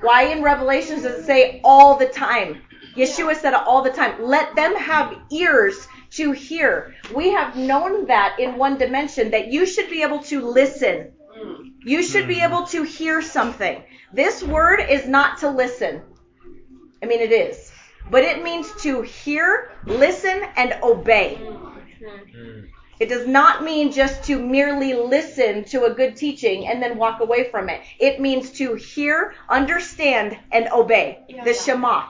[0.00, 2.62] Why in Revelations does it say all the time?
[2.96, 4.22] Yeshua said it all the time.
[4.22, 6.94] Let them have ears to hear.
[7.14, 11.12] We have known that in one dimension that you should be able to listen.
[11.84, 12.44] You should be mm.
[12.44, 13.82] able to hear something.
[14.12, 16.02] This word is not to listen.
[17.02, 17.72] I mean, it is.
[18.10, 21.38] But it means to hear, listen, and obey.
[21.40, 22.68] Mm.
[23.00, 27.20] It does not mean just to merely listen to a good teaching and then walk
[27.20, 27.80] away from it.
[27.98, 31.18] It means to hear, understand, and obey.
[31.44, 32.04] The Shema.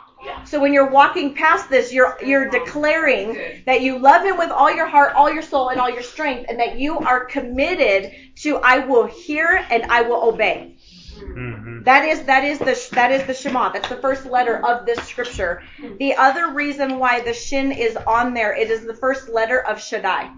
[0.45, 4.71] So when you're walking past this, you're you're declaring that you love him with all
[4.71, 8.13] your heart, all your soul, and all your strength, and that you are committed
[8.43, 10.77] to I will hear and I will obey.
[11.19, 13.71] Hmm That is that is the that is the Shema.
[13.71, 15.63] That's the first letter of this scripture.
[15.99, 19.81] The other reason why the shin is on there, it is the first letter of
[19.81, 20.31] Shaddai.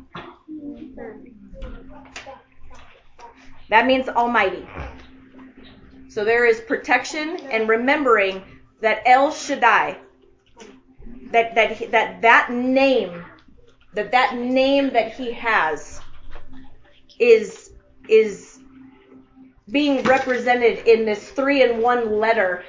[3.70, 4.66] That means Almighty.
[6.08, 8.42] So there is protection and remembering
[8.80, 9.98] that El Shaddai,
[11.32, 13.24] that that that that name,
[13.94, 16.00] that that name that He has,
[17.18, 17.70] is
[18.08, 18.53] is
[19.70, 22.64] being represented in this three in one letter.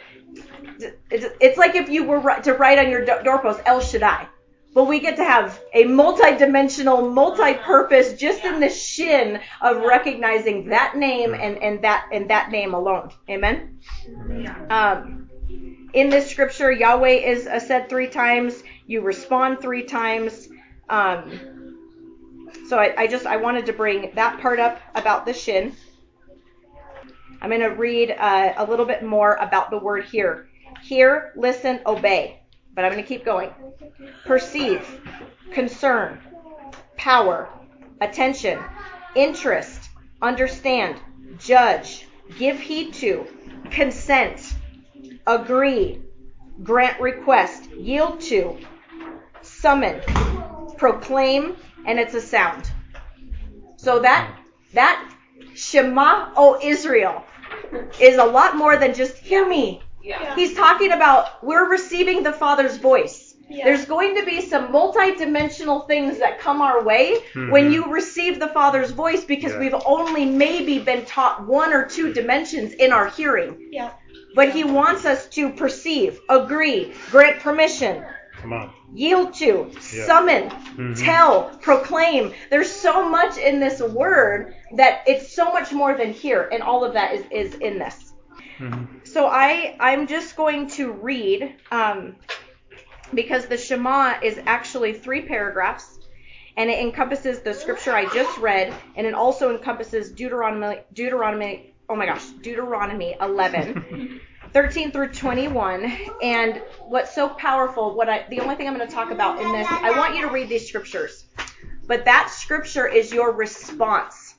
[1.10, 4.28] It's, like if you were to write on your do- doorpost El Shaddai.
[4.74, 10.98] But we get to have a multi-dimensional, multi-purpose, just in the shin of recognizing that
[10.98, 13.10] name and, and that and that name alone.
[13.30, 13.80] Amen.
[14.70, 15.30] Um,
[15.94, 18.64] in this scripture, Yahweh is uh, said three times.
[18.86, 20.50] You respond three times.
[20.90, 21.78] Um,
[22.68, 25.74] so I, I just I wanted to bring that part up about the shin.
[27.42, 30.48] I'm going to read uh, a little bit more about the word hear.
[30.84, 32.42] Hear, listen, obey.
[32.74, 33.52] But I'm going to keep going.
[34.26, 34.86] Perceive,
[35.52, 36.20] concern,
[36.98, 37.50] power,
[38.02, 38.60] attention,
[39.16, 39.90] interest,
[40.22, 41.00] understand,
[41.40, 42.08] judge,
[42.38, 43.26] give heed to,
[43.72, 44.56] consent,
[45.28, 46.02] agree,
[46.64, 48.58] grant request, yield to,
[49.42, 50.02] summon,
[50.78, 51.56] proclaim,
[51.86, 52.70] and it's a sound.
[53.78, 54.36] So that
[54.74, 55.15] that
[55.54, 57.24] Shema, O Israel,
[58.00, 59.82] is a lot more than just hear me.
[60.04, 60.36] Yeah.
[60.36, 63.36] He's talking about we're receiving the Father's voice.
[63.48, 63.66] Yeah.
[63.66, 67.74] There's going to be some multi-dimensional things that come our way when Mhm.
[67.74, 69.60] you receive the Father's voice because Yeah.
[69.60, 73.70] we've only maybe been taught one or two dimensions in our hearing.
[73.72, 73.92] Yeah.
[74.36, 78.04] But he wants us to perceive, agree, grant permission,
[78.42, 78.72] Come on.
[78.94, 81.04] yield to, summon, Mhm.
[81.04, 82.34] tell, proclaim.
[82.50, 86.84] There's so much in this word that it's so much more than here, and all
[86.86, 88.14] of that is, is in this.
[88.60, 89.06] Mhm.
[89.06, 92.16] So I I'm just going to read um,
[93.14, 96.00] because the Shema is actually three paragraphs,
[96.58, 101.96] and it encompasses the scripture I just read, and it also encompasses Deuteronomy Deuteronomy oh
[101.96, 104.20] my gosh Deuteronomy 11.
[104.56, 105.92] 13 through 21
[106.24, 109.52] and what's so powerful what I the only thing I'm going to talk about in
[109.52, 111.26] this I want you to read these scriptures
[111.88, 114.36] but that scripture is your response.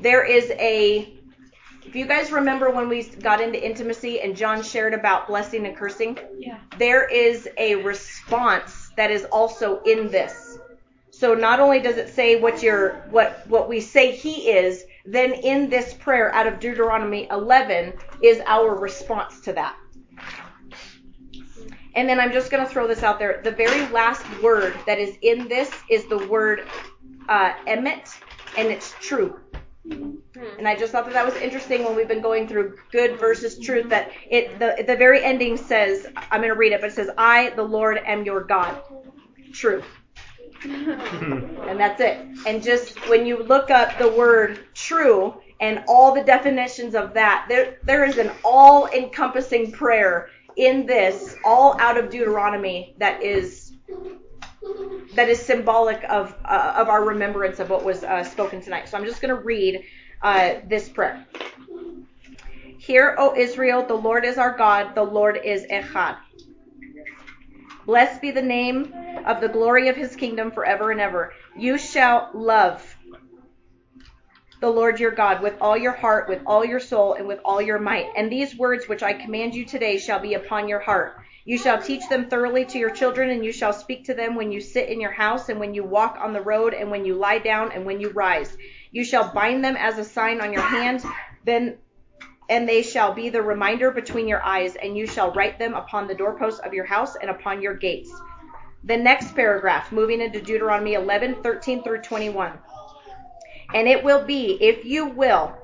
[0.00, 1.18] There is a
[1.84, 5.76] if you guys remember when we got into intimacy and John shared about blessing and
[5.76, 6.18] cursing?
[6.38, 6.58] Yeah.
[6.78, 10.58] there is a response that is also in this.
[11.10, 15.32] So not only does it say what your what what we say he is then
[15.32, 19.76] in this prayer out of Deuteronomy 11 is our response to that
[21.94, 23.40] and then I'm just going to throw this out there.
[23.42, 26.66] The very last word that is in this is the word
[27.28, 28.14] uh, emet,
[28.56, 29.38] and it's true.
[29.84, 33.58] And I just thought that that was interesting when we've been going through good versus
[33.58, 33.88] truth.
[33.90, 37.10] That it the the very ending says I'm going to read it, but it says
[37.18, 38.80] I the Lord am your God.
[39.52, 39.82] True.
[41.68, 42.26] and that's it.
[42.46, 47.46] And just when you look up the word true and all the definitions of that,
[47.48, 53.72] there there is an all-encompassing prayer in this, all out of Deuteronomy, that is
[55.14, 58.88] that is symbolic of uh, of our remembrance of what was uh, spoken tonight.
[58.88, 59.84] So I'm just going to read
[60.22, 61.26] uh, this prayer.
[62.78, 66.16] Hear, O Israel, the Lord is our God, the Lord is Echad.
[67.86, 68.94] Blessed be the name
[69.26, 71.32] of the glory of his kingdom forever and ever.
[71.56, 72.96] You shall love
[74.60, 77.60] the Lord your God with all your heart, with all your soul, and with all
[77.60, 78.06] your might.
[78.16, 81.16] And these words which I command you today shall be upon your heart.
[81.44, 84.50] You shall teach them thoroughly to your children, and you shall speak to them when
[84.50, 87.14] you sit in your house, and when you walk on the road, and when you
[87.14, 88.56] lie down, and when you rise.
[88.90, 91.04] You shall bind them as a sign on your hand,
[91.44, 91.76] then
[92.48, 96.06] and they shall be the reminder between your eyes, and you shall write them upon
[96.06, 98.12] the doorposts of your house and upon your gates.
[98.84, 102.52] The next paragraph, moving into Deuteronomy 11, 13 through 21.
[103.72, 105.56] And it will be, if you will,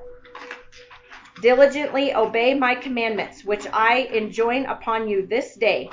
[1.41, 5.89] diligently obey my commandments, which I enjoin upon you this day,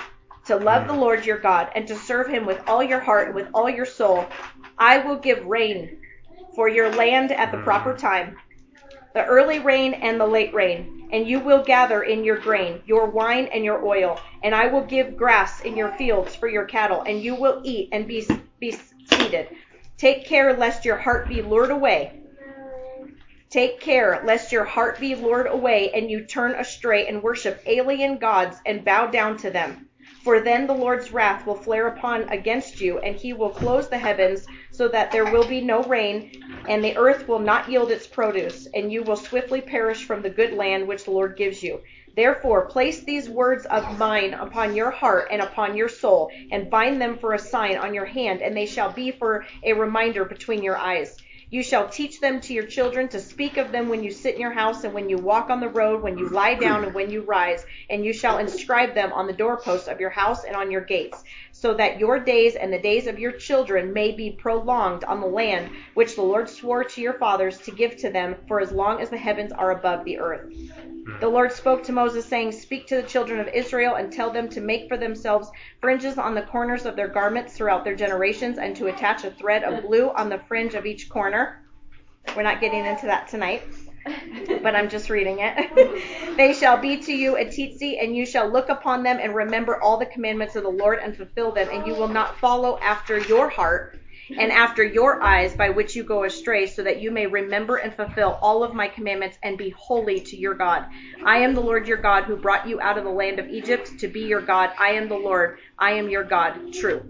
[0.47, 3.35] to love the Lord your God, and to serve him with all your heart and
[3.35, 4.27] with all your soul,
[4.79, 5.99] I will give rain
[6.55, 7.99] for your land at the proper mm.
[7.99, 8.37] time,
[9.15, 13.07] the early rain and the late rain, and you will gather in your grain, your
[13.07, 17.03] wine and your oil, and I will give grass in your fields for your cattle,
[17.03, 18.27] and you will eat and be,
[18.61, 18.77] be
[19.07, 19.49] seated.
[19.97, 22.21] Take care lest your heart be lured away.
[23.51, 28.19] Take care lest your heart be lured away and you turn astray and worship alien
[28.19, 29.89] gods and bow down to them.
[30.23, 33.97] For then the Lord's wrath will flare upon against you, and he will close the
[33.97, 34.47] heavens
[34.79, 36.31] so that there will be no rain,
[36.69, 40.31] and the earth will not yield its produce, and you will swiftly perish from the
[40.31, 41.81] good land which the Lord gives you.
[42.15, 47.03] Therefore, place these words of mine upon your heart and upon your soul, and bind
[47.03, 50.63] them for a sign on your hand, and they shall be for a reminder between
[50.63, 51.17] your eyes.
[51.51, 54.41] You shall teach them to your children to speak of them when you sit in
[54.41, 57.11] your house and when you walk on the road, when you lie down and when
[57.11, 60.71] you rise, and you shall inscribe them on the doorposts of your house and on
[60.71, 61.25] your gates,
[61.61, 65.27] so that your days and the days of your children may be prolonged on the
[65.27, 69.01] land which the Lord swore to your fathers to give to them for as long
[69.01, 70.53] as the heavens are above the earth.
[70.53, 71.19] Hmm.
[71.19, 74.49] The Lord spoke to Moses, saying, Speak to the children of Israel and tell them
[74.51, 78.77] to make for themselves fringes on the corners of their garments throughout their generations, and
[78.77, 81.65] to attach a thread of blue on the fringe of each corner.
[82.37, 83.65] We're not getting into that tonight,
[84.63, 86.37] but I'm just reading it.
[86.37, 89.81] they shall be to you a tzitzit, and you shall look upon them and remember
[89.81, 93.19] all the commandments of the Lord and fulfill them, and you will not follow after
[93.19, 93.99] your heart
[94.37, 97.95] and after your eyes by which you go astray, so that you may remember and
[97.95, 100.85] fulfill all of my commandments and be holy to your God.
[101.25, 103.99] I am the Lord your God who brought you out of the land of Egypt
[104.01, 104.71] to be your God.
[104.79, 105.59] I am the Lord.
[105.79, 106.73] I am your God.
[106.75, 107.03] True.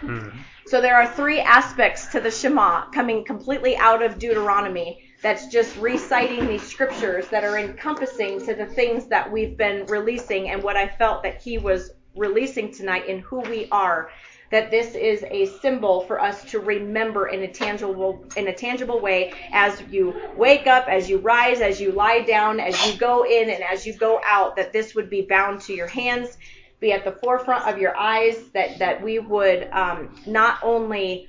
[0.00, 0.28] Hmm.
[0.66, 5.76] So there are three aspects to the Shema coming completely out of Deuteronomy that's just
[5.76, 10.76] reciting these scriptures that are encompassing to the things that we've been releasing and what
[10.76, 14.10] I felt that he was releasing tonight in who we are
[14.50, 19.00] that this is a symbol for us to remember in a tangible in a tangible
[19.00, 23.24] way as you wake up, as you rise, as you lie down, as you go
[23.24, 26.36] in and as you go out, that this would be bound to your hands,
[26.80, 31.28] be at the forefront of your eyes, that that we would um, not only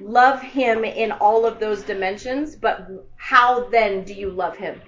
[0.00, 4.80] love him in all of those dimensions, but how then do you love him?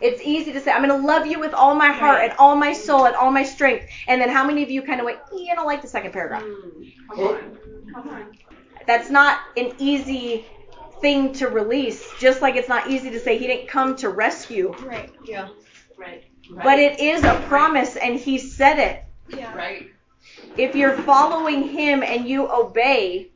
[0.00, 2.56] It's easy to say, I'm going to love you with all my heart and all
[2.56, 3.86] my soul and all my strength.
[4.08, 6.42] And then how many of you kind of went, you don't like the second paragraph?
[6.42, 6.92] Mm.
[7.08, 7.58] Come on.
[7.94, 8.38] Come on.
[8.86, 10.44] That's not an easy
[11.00, 14.74] thing to release, just like it's not easy to say he didn't come to rescue.
[14.84, 15.12] Right.
[15.24, 15.48] Yeah.
[15.96, 16.24] Right.
[16.50, 19.04] But it is a promise and he said it.
[19.36, 19.54] Yeah.
[19.54, 19.90] Right.
[20.56, 23.31] If you're following him and you obey,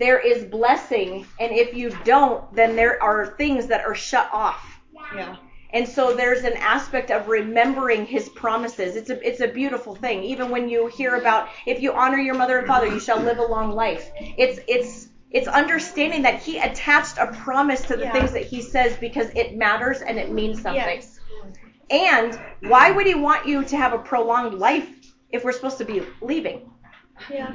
[0.00, 1.26] there is blessing.
[1.38, 4.80] And if you don't, then there are things that are shut off.
[5.14, 5.36] Yeah.
[5.72, 8.96] And so there's an aspect of remembering his promises.
[8.96, 10.24] It's a it's a beautiful thing.
[10.24, 13.38] Even when you hear about if you honor your mother and father, you shall live
[13.38, 14.10] a long life.
[14.18, 18.12] It's it's it's understanding that he attached a promise to the Yeah.
[18.12, 20.82] things that he says because it matters and it means something.
[20.82, 21.20] Yes.
[21.90, 24.88] And why would he want you to have a prolonged life
[25.30, 26.68] if we're supposed to be leaving?
[27.28, 27.52] Yeah.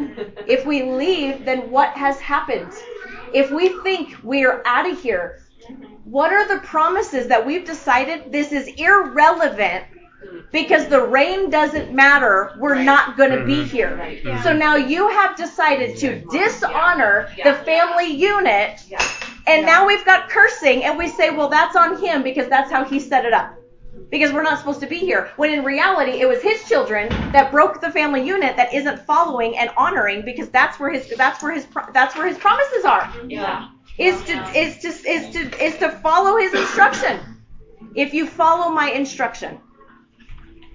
[0.48, 2.72] If we leave, then what has happened?
[3.34, 5.40] If we think we're out of here,
[6.04, 9.86] what are the promises that we've decided this is irrelevant
[10.52, 12.86] because the rain doesn't matter, we're Right.
[12.86, 13.66] not going to be Mhm.
[13.68, 13.96] here.
[13.96, 14.22] Right.
[14.24, 14.42] Yeah.
[14.42, 17.52] So now you have decided to dishonor Yeah.
[17.52, 19.02] the family unit, Yeah.
[19.48, 19.66] and Yeah.
[19.66, 23.00] now we've got cursing, and we say, well, that's on him because that's how he
[23.00, 23.54] set it up.
[24.12, 25.32] Because we're not supposed to be here.
[25.36, 29.58] When in reality, it was his children that broke the family unit that isn't following
[29.58, 33.12] and honoring because that's where his that's where his that's where his promises are.
[33.28, 33.70] Yeah.
[33.98, 37.20] Is to is to is to is to follow his instruction.
[37.96, 39.60] If you follow my instruction.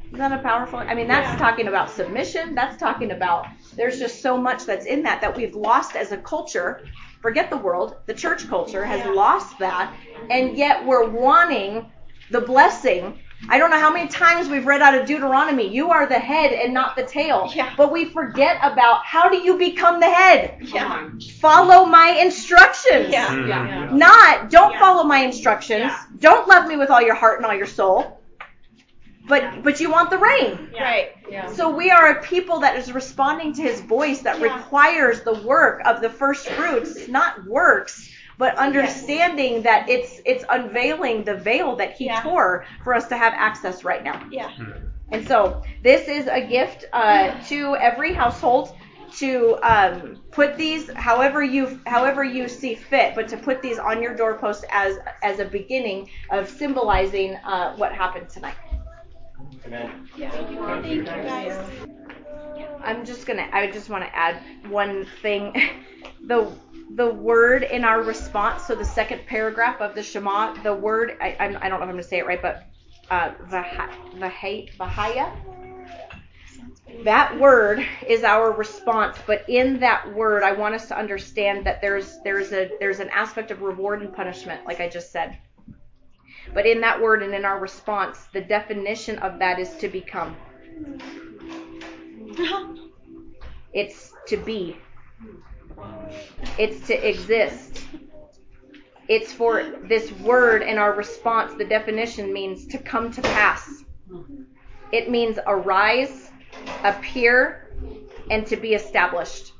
[0.06, 0.80] Isn't that a powerful?
[0.80, 1.38] I mean, that's Yeah.
[1.38, 2.54] talking about submission.
[2.54, 6.16] That's talking about there's just so much that's in that that we've lost as a
[6.16, 6.80] culture.
[7.22, 7.96] Forget the world.
[8.06, 9.12] The church culture has Yeah.
[9.12, 9.92] lost that,
[10.30, 11.92] and yet we're wanting
[12.30, 16.06] the blessing I don't know how many times we've read out of Deuteronomy, you are
[16.06, 17.50] the head and not the tail.
[17.54, 17.72] Yeah.
[17.74, 20.58] But we forget about how do you become the head?
[20.60, 21.08] Yeah.
[21.40, 23.08] Follow my instructions.
[23.10, 23.28] Yeah.
[23.28, 23.48] Mhm.
[23.48, 23.88] Yeah.
[23.92, 24.78] Not, don't Yeah.
[24.78, 25.84] follow my instructions.
[25.84, 25.98] Yeah.
[26.18, 28.20] Don't love me with all your heart and all your soul.
[29.26, 30.70] But but you want the rain.
[30.78, 31.12] Right.
[31.30, 31.50] Yeah.
[31.52, 34.54] So we are a people that is responding to his voice that Yeah.
[34.54, 38.09] requires the work of the first fruits, not works,
[38.40, 42.22] but understanding that it's it's unveiling the veil that he Yeah.
[42.22, 44.18] tore for us to have access right now.
[44.32, 44.50] Yeah.
[45.12, 48.66] And so this is a gift uh, to every household
[49.18, 54.02] to um, put these however you however you see fit, but to put these on
[54.02, 58.56] your doorpost as as a beginning of symbolizing uh, what happened tonight.
[59.66, 60.08] Amen.
[60.16, 60.30] Yeah.
[60.30, 61.56] Thank you guys.
[62.82, 63.48] I'm just gonna.
[63.52, 65.54] I just want to add one thing.
[66.26, 66.52] The
[66.96, 68.64] the word in our response.
[68.64, 70.54] So the second paragraph of the Shema.
[70.62, 71.16] The word.
[71.20, 72.64] I I'm, I don't know if I'm gonna say it right, but
[73.10, 75.32] uh, vaha- vaha- vahaya.
[77.04, 81.80] That word is our response, but in that word, I want us to understand that
[81.80, 85.38] there's there's a there's an aspect of reward and punishment, like I just said.
[86.54, 90.36] But in that word and in our response, the definition of that is to become.
[93.72, 94.76] It's to be.
[96.58, 97.84] It's to exist.
[99.08, 101.54] It's for this word and our response.
[101.54, 103.84] The definition means to come to pass.
[104.92, 106.30] It means arise,
[106.82, 107.72] appear,
[108.30, 109.52] and to be established.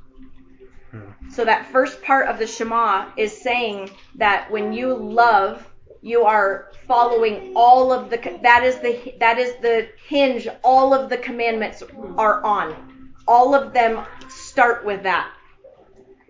[0.91, 1.31] Hmm.
[1.31, 5.70] So that first part of the Shema is saying that when you love,
[6.03, 11.11] you are following all of the that is the that is the hinge all of
[11.11, 11.83] the commandments
[12.17, 13.13] are on.
[13.29, 15.31] All of them start with that.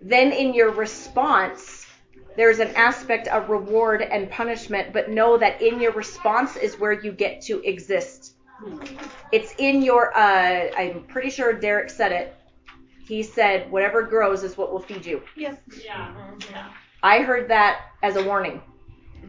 [0.01, 1.85] Then in your response,
[2.35, 6.93] there's an aspect of reward and punishment, but know that in your response is where
[6.93, 8.35] you get to exist.
[9.31, 12.35] It's in your, uh, I'm pretty sure Derek said it.
[13.05, 15.21] He said, whatever grows is what will feed you.
[15.35, 15.57] Yes.
[15.83, 16.69] yeah.
[17.03, 18.61] I heard that as a warning.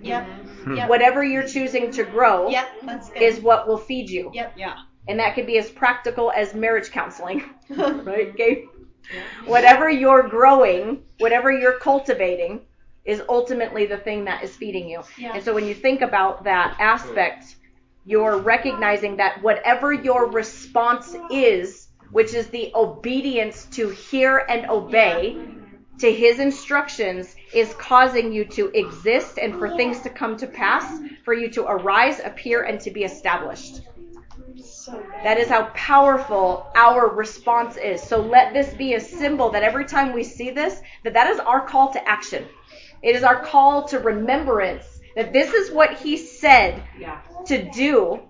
[0.02, 0.26] Yep.
[0.26, 0.76] Mm-hmm.
[0.76, 0.88] Yep.
[0.88, 2.68] Whatever you're choosing to grow Yep.
[2.84, 3.22] That's good.
[3.22, 4.30] is what will feed you.
[4.32, 4.54] Yep.
[4.56, 4.76] Yeah.
[5.08, 8.28] And that could be as practical as marriage counseling, right?
[8.30, 8.64] Okay.
[9.46, 12.60] Whatever you're growing, whatever you're cultivating,
[13.04, 15.02] is ultimately the thing that is feeding you.
[15.18, 15.34] Yeah.
[15.34, 17.56] And so when you think about that aspect,
[18.04, 25.36] you're recognizing that whatever your response is, which is the obedience to hear and obey
[25.98, 31.00] to his instructions, is causing you to exist and for things to come to pass,
[31.24, 33.82] for you to arise, appear, and to be established.
[35.22, 38.02] That is how powerful our response is.
[38.02, 41.38] So let this be a symbol that every time we see this, that that is
[41.38, 42.44] our call to action.
[43.02, 44.84] It is our call to remembrance
[45.16, 46.82] that this is what he said
[47.46, 48.20] to do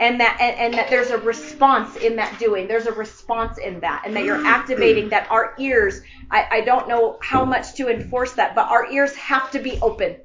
[0.00, 2.68] and that and, and that there's a response in that doing.
[2.68, 6.00] There's a response in that and that you're activating that our ears
[6.30, 9.78] I, I don't know how much to enforce that, but our ears have to be
[9.80, 10.16] open.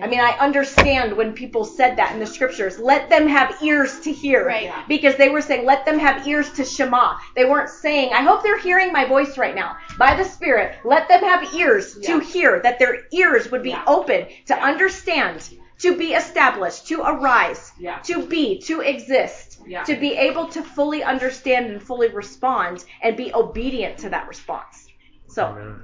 [0.00, 2.78] I mean, I understand when people said that in the scriptures.
[2.78, 4.46] Let them have ears to hear.
[4.46, 4.72] Right.
[4.86, 7.16] Because they were saying, let them have ears to Shema.
[7.34, 9.76] They weren't saying, I hope they're hearing my voice right now.
[9.98, 14.28] By the Spirit, let them have ears to hear, that their ears would be open
[14.46, 17.72] to understand, to be established, to arise,
[18.04, 23.32] to be, to exist, to be able to fully understand and fully respond and be
[23.34, 24.86] obedient to that response.
[25.28, 25.80] So, Amen.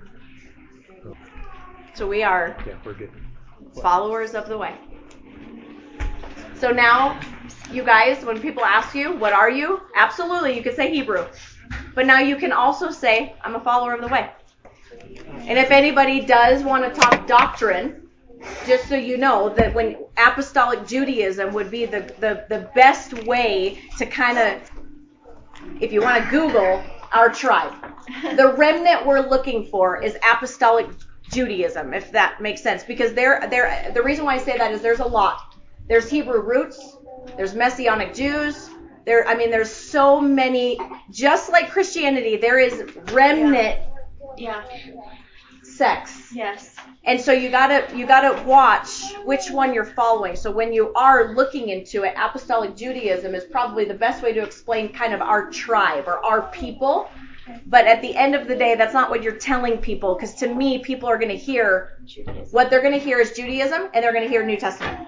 [1.95, 3.11] so we are Yeah, we're good.
[3.83, 4.75] followers of the way.
[6.55, 7.21] So now,
[7.71, 9.81] you guys, when people ask you, what are you?
[9.95, 11.27] Absolutely, you can say Hebrew.
[11.95, 14.31] But now you can also say, I'm a follower of the way.
[15.49, 18.06] And if anybody does want to talk doctrine,
[18.67, 23.79] just so you know that when apostolic Judaism would be the, the, the best way
[23.99, 24.71] to kind of,
[25.81, 26.83] if you want to Google
[27.13, 27.73] our tribe,
[28.37, 30.87] the remnant we're looking for is apostolic
[31.31, 32.85] Judaism, if that makes sense.
[32.85, 35.55] Because there, there, the reason why I say that is there's a lot.
[35.89, 36.97] There's Hebrew roots.
[37.37, 38.71] There's Messianic Jews.
[39.05, 40.79] There, I mean, there's so many.
[41.11, 43.81] Just like Christianity, there is remnant
[44.37, 44.65] Yeah.
[45.77, 46.33] Sects.
[46.33, 46.75] Yes.
[47.05, 50.37] And so you gotta you gotta watch which one you're following.
[50.37, 54.43] So when you are looking into it, apostolic Judaism is probably the best way to
[54.43, 57.09] explain kind of our tribe or our people.
[57.67, 60.53] But at the end of the day, that's not what you're telling people, because to
[60.53, 61.97] me, people are going to hear
[62.51, 64.99] what they're going to hear is Judaism, and they're going to hear New Testament,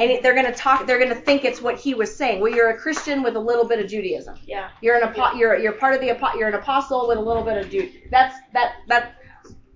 [0.00, 0.88] and they're going to talk.
[0.88, 2.40] They're going to think it's what he was saying.
[2.40, 4.34] Well, you're a Christian with a little bit of Judaism.
[4.44, 4.70] Yeah.
[4.80, 7.44] You're an apo- you're you're part of the apo- you're an apostle with a little
[7.44, 7.92] bit of Jude.
[8.10, 9.14] That's that that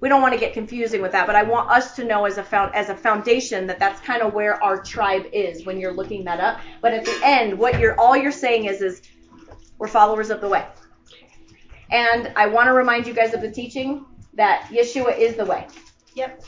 [0.01, 2.39] we don't want to get confusing with that, but I want us to know as
[2.39, 5.93] a found, as a foundation that that's kind of where our tribe is when you're
[5.93, 6.61] looking that up.
[6.81, 9.03] But at the end, what you're all you're saying is is
[9.79, 10.67] we're followers of the way.
[11.91, 14.05] And I want to remind you guys of the teaching
[14.35, 15.67] that Yeshua is the way.
[16.15, 16.45] Yep.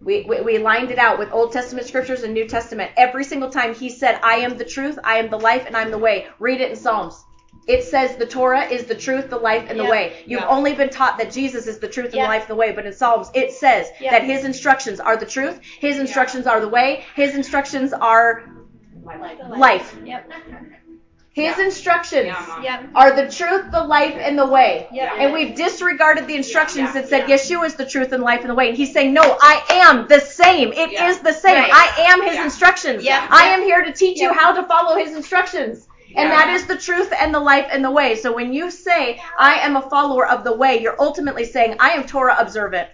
[0.00, 2.92] We, we, we lined it out with Old Testament scriptures and New Testament.
[2.96, 5.90] Every single time he said, I am the truth, I am the life, and I'm
[5.90, 6.26] the way.
[6.38, 7.24] Read it in Psalms.
[7.66, 9.90] It says the Torah is the truth, the life, and the Yeah.
[9.90, 10.12] way.
[10.26, 10.48] You've Yeah.
[10.48, 12.24] only been taught that Jesus is the truth and Yeah.
[12.24, 14.10] the life and the way, but in Psalms it says Yeah.
[14.10, 18.44] that his instructions are the truth, his instructions are the way, his instructions are
[19.48, 19.96] life.
[20.04, 20.30] Yep.
[21.32, 22.84] His instructions Yep.
[22.94, 24.86] are the truth, the life, and the way.
[24.92, 25.12] Yep.
[25.18, 28.54] And we've disregarded the instructions that said Yeshua is the truth and life and the
[28.54, 28.68] way.
[28.68, 30.72] And he's saying, No, I am the same.
[30.72, 31.56] It is the same.
[31.56, 31.72] Right.
[31.72, 33.02] I am his instructions.
[33.02, 33.26] Yeah.
[33.30, 35.88] I am here to teach you how to follow his instructions.
[36.16, 38.16] And that is the truth and the life and the way.
[38.16, 41.90] So when you say, I am a follower of the way, you're ultimately saying, I
[41.90, 42.88] am Torah observant.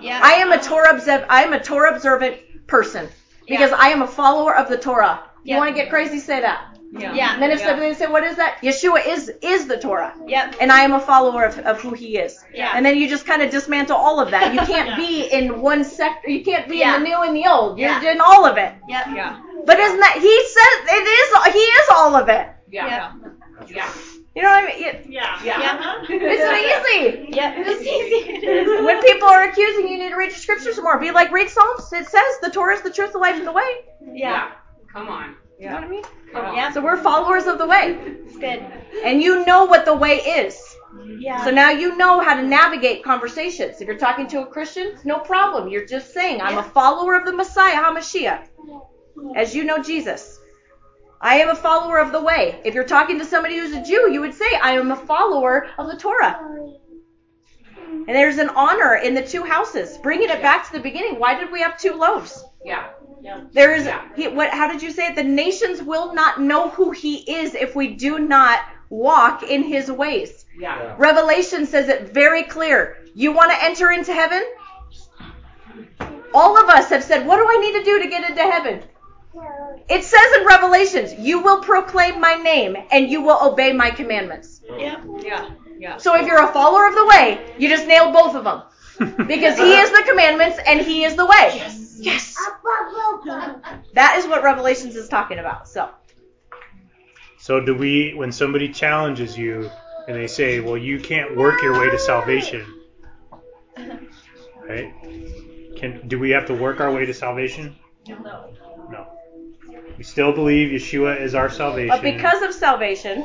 [0.00, 0.20] Yeah.
[0.22, 1.30] I am a Torah observant.
[1.30, 2.36] I am a Torah observant
[2.66, 3.08] person
[3.46, 5.22] because I am a follower of the Torah.
[5.44, 5.58] You Yeah.
[5.58, 6.18] want to get crazy?
[6.18, 6.74] Say that.
[6.96, 7.12] Yeah.
[7.12, 7.32] yeah.
[7.34, 10.54] And then if somebody say, "What is that?" Yeshua is is the Torah, Yep.
[10.60, 12.38] and I am a follower of, of who He is.
[12.54, 12.70] Yeah.
[12.74, 14.54] And then you just kind of dismantle all of that.
[14.54, 16.30] You can't be in one sector.
[16.30, 16.94] You can't be Yeah.
[16.96, 17.78] in the new and the old.
[17.78, 18.12] You're Yeah.
[18.12, 18.72] in all of it.
[18.88, 19.06] Yep.
[19.14, 19.36] Yeah.
[19.66, 21.28] But isn't that He says it is?
[22.22, 22.48] He is all of it.
[22.70, 23.12] Yeah.
[23.68, 23.92] Yeah.
[24.34, 24.84] You know what I mean?
[24.84, 25.38] It- Yeah.
[25.44, 25.60] Yeah.
[25.72, 26.06] Uh-huh.
[26.08, 27.28] It's so easy.
[27.36, 27.54] Yeah.
[27.56, 28.30] It's easy.
[28.32, 28.84] It is.
[28.84, 30.98] When people are accusing you, you need to read your scriptures more.
[30.98, 31.92] Be like, read Psalms.
[31.92, 33.70] It says the Torah is the truth, the life, and the way.
[34.12, 34.52] Yeah.
[34.92, 35.36] Come on.
[35.58, 36.02] You know what I mean?
[36.32, 36.72] Yeah.
[36.72, 37.96] So we're followers of the way,
[38.26, 38.60] It's good.
[39.04, 40.58] and you know what the way is.
[41.18, 41.44] Yeah.
[41.44, 43.80] So now you know how to navigate conversations.
[43.80, 45.68] If you're talking to a Christian, no problem.
[45.68, 48.48] You're just saying, I'm a follower of the Messiah, HaMashiach.
[49.36, 50.40] As you know Jesus.
[51.20, 52.60] I am a follower of the way.
[52.64, 55.68] If you're talking to somebody who's a Jew, you would say, I am a follower
[55.78, 56.38] of the Torah.
[58.06, 59.96] And there's an honor in the two houses.
[59.98, 61.18] Bringing it back to the beginning.
[61.18, 62.44] Why did we have two loaves?
[62.64, 62.88] Yeah.
[63.52, 64.02] There is Yeah.
[64.14, 64.50] he, what?
[64.50, 65.14] How did you say it?
[65.14, 68.60] The nations will not know who he is if we do not
[68.90, 70.44] walk in his ways.
[70.58, 70.94] Yeah.
[70.98, 72.98] Revelation says it very clear.
[73.14, 74.42] You want to enter into heaven?
[76.34, 78.82] All of us have said, What do I need to do to get into heaven?
[79.88, 84.60] It says in Revelations, You will proclaim my name and you will obey my commandments.
[84.68, 85.04] Yep.
[85.22, 85.50] Yeah.
[85.78, 85.96] Yeah.
[85.98, 88.62] So if you're a follower of the way, you just nailed both of them.
[89.26, 91.52] Because he is the commandments and he is the way.
[91.54, 91.96] Yes.
[91.98, 92.36] Yes.
[93.94, 95.68] That is what Revelations is talking about.
[95.68, 95.90] So
[97.38, 99.68] So do we, when somebody challenges you
[100.06, 102.64] and they say, well, you can't work your way to salvation,
[104.68, 104.94] right?
[105.76, 107.74] Can do we have to work our way to salvation?
[108.08, 108.54] No.
[108.90, 109.06] No.
[109.98, 111.88] We still believe Yeshua is our salvation.
[111.88, 113.24] But because of salvation,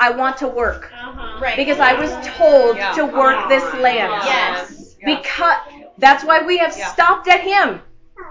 [0.00, 0.90] I want to work.
[0.92, 1.40] Uh-huh.
[1.40, 1.56] Right.
[1.56, 2.92] Because I was told Yeah.
[2.92, 4.12] to work this land.
[4.24, 4.96] Yes.
[5.00, 5.16] Yeah.
[5.16, 5.56] Because
[5.98, 6.86] that's why we have Yeah.
[6.88, 7.80] stopped at him.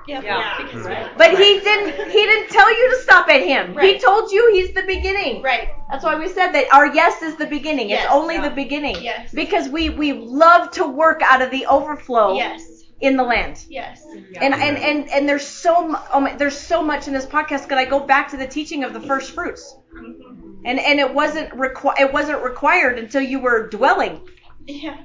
[0.08, 0.24] Yep.
[0.24, 1.10] Yeah.
[1.18, 3.78] But he didn't he didn't tell you to stop at him.
[3.80, 5.42] He told you he's the beginning.
[5.44, 5.70] Right.
[5.92, 7.90] That's why we said that our yes is the beginning.
[7.90, 8.04] Yes.
[8.06, 8.50] it's only Yeah.
[8.50, 8.98] the beginning.
[9.02, 9.32] Yes.
[9.32, 12.75] Because we we love to work out of the overflow Yes.
[13.02, 13.66] In the land.
[13.70, 14.04] Yes.
[14.40, 17.68] And, and and and there's so mu- oh my, there's so much in this podcast.
[17.68, 19.76] Could I go back to the teaching of the first fruits?
[19.96, 20.62] Mm-hmm.
[20.66, 24.28] And and it wasn't requi- it wasn't required until you were dwelling.
[24.66, 24.98] Yeah.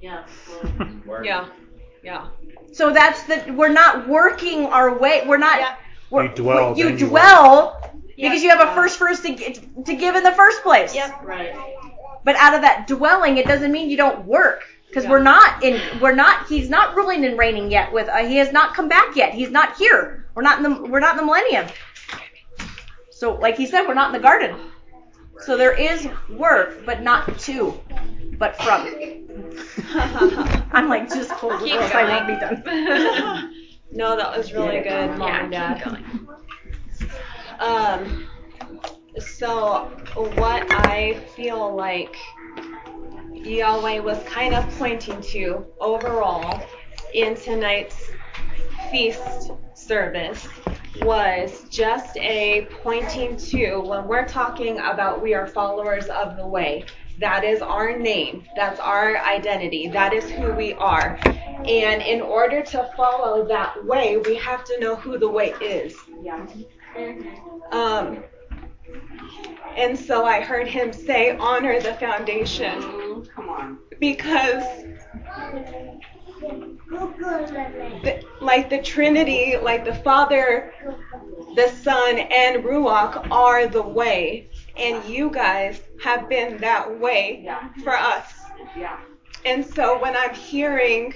[0.00, 0.24] Yeah.
[1.24, 1.48] Yeah.
[2.04, 2.28] Yeah.
[2.72, 5.22] So that's the we're not working our way.
[5.26, 5.58] We're not.
[5.58, 5.76] Yeah.
[6.10, 7.80] We're, You dwell, You then you dwell
[8.16, 8.28] Yeah.
[8.28, 9.34] because you have a first fruits to
[9.84, 10.94] to give in the first place.
[10.94, 11.24] Yep.
[11.24, 11.54] Right.
[12.24, 15.10] But out of that dwelling, it doesn't mean you don't work because Yeah.
[15.10, 16.00] we're not in.
[16.00, 16.46] We're not.
[16.48, 17.92] He's not ruling and reigning yet.
[17.92, 19.34] With uh, he has not come back yet.
[19.34, 20.26] He's not here.
[20.34, 20.82] We're not in the.
[20.82, 21.66] We're not in the millennium.
[23.10, 24.56] So, like he said, we're not in the garden.
[25.40, 27.80] So there is work, but not to,
[28.38, 28.86] but from.
[30.72, 33.54] I'm like just close the door, so I won't be done.
[33.92, 36.04] no, that was really good, mom and dad.
[37.60, 38.26] Um,
[39.18, 39.90] so
[40.36, 42.16] what I feel like
[43.44, 46.62] Yahweh was kind of pointing to overall
[47.14, 48.10] in tonight's
[48.90, 50.46] feast service
[51.02, 56.84] was just a pointing to when we're talking about we are followers of the way.
[57.20, 58.44] That is our name.
[58.54, 59.88] That's our identity.
[59.88, 61.18] That is who we are.
[61.24, 65.96] And in order to follow that way, we have to know who the way is.
[66.22, 66.46] Yeah.
[67.72, 68.22] Um,
[69.76, 72.80] and so I heard him say, honor the foundation.
[73.34, 73.78] Come on.
[74.00, 74.64] Because,
[78.02, 80.72] the, like the Trinity, like the Father,
[81.54, 84.48] the Son, and Ruach are the way.
[84.76, 87.68] And you guys have been that way Yeah.
[87.82, 88.32] for us.
[88.76, 88.98] Yeah.
[89.44, 91.14] And so when I'm hearing,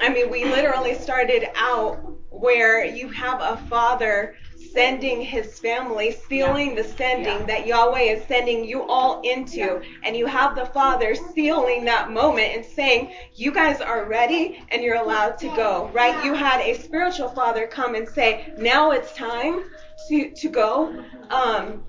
[0.00, 1.98] I mean, we literally started out
[2.30, 4.34] where you have a father
[4.72, 9.80] sending his family, sealing the sending that Yahweh is sending you all into.
[10.04, 14.82] And you have the Father sealing that moment and saying, You guys are ready and
[14.82, 16.24] you're allowed to go, right?
[16.24, 19.64] You had a spiritual father come and say, Now it's time
[20.08, 21.04] to, to go.
[21.30, 21.82] Um,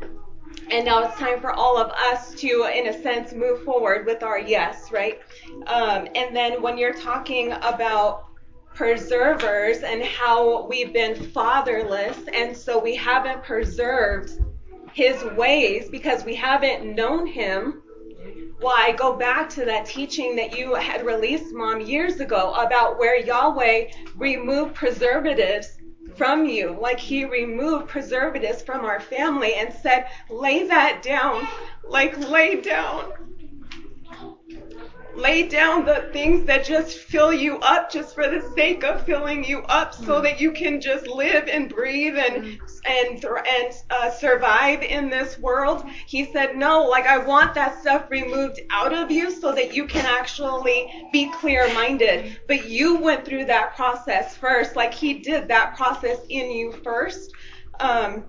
[0.69, 4.23] and now it's time for all of us to, in a sense, move forward with
[4.23, 5.19] our yes, right?
[5.67, 8.30] Um, and then when you're talking about
[8.73, 14.31] preservers and how we've been fatherless, and so we haven't preserved
[14.93, 17.81] his ways because we haven't known him.
[18.59, 23.19] Why go back to that teaching that you had released, Mom, years ago about where
[23.19, 25.77] Yahweh removed preservatives
[26.15, 31.47] from you, like He removed preservatives from our family and said, lay that down,
[31.83, 33.13] like lay down
[35.15, 39.43] lay down the things that just fill you up just for the sake of filling
[39.43, 40.23] you up so mm.
[40.23, 42.59] that you can just live and breathe and mm.
[42.87, 45.83] and and uh, survive in this world.
[46.07, 49.85] He said no like i want that stuff removed out of you so that you
[49.85, 54.75] can actually be clear minded but you went through that process first.
[54.75, 57.31] Like he did that process in you first.
[57.79, 58.25] Um,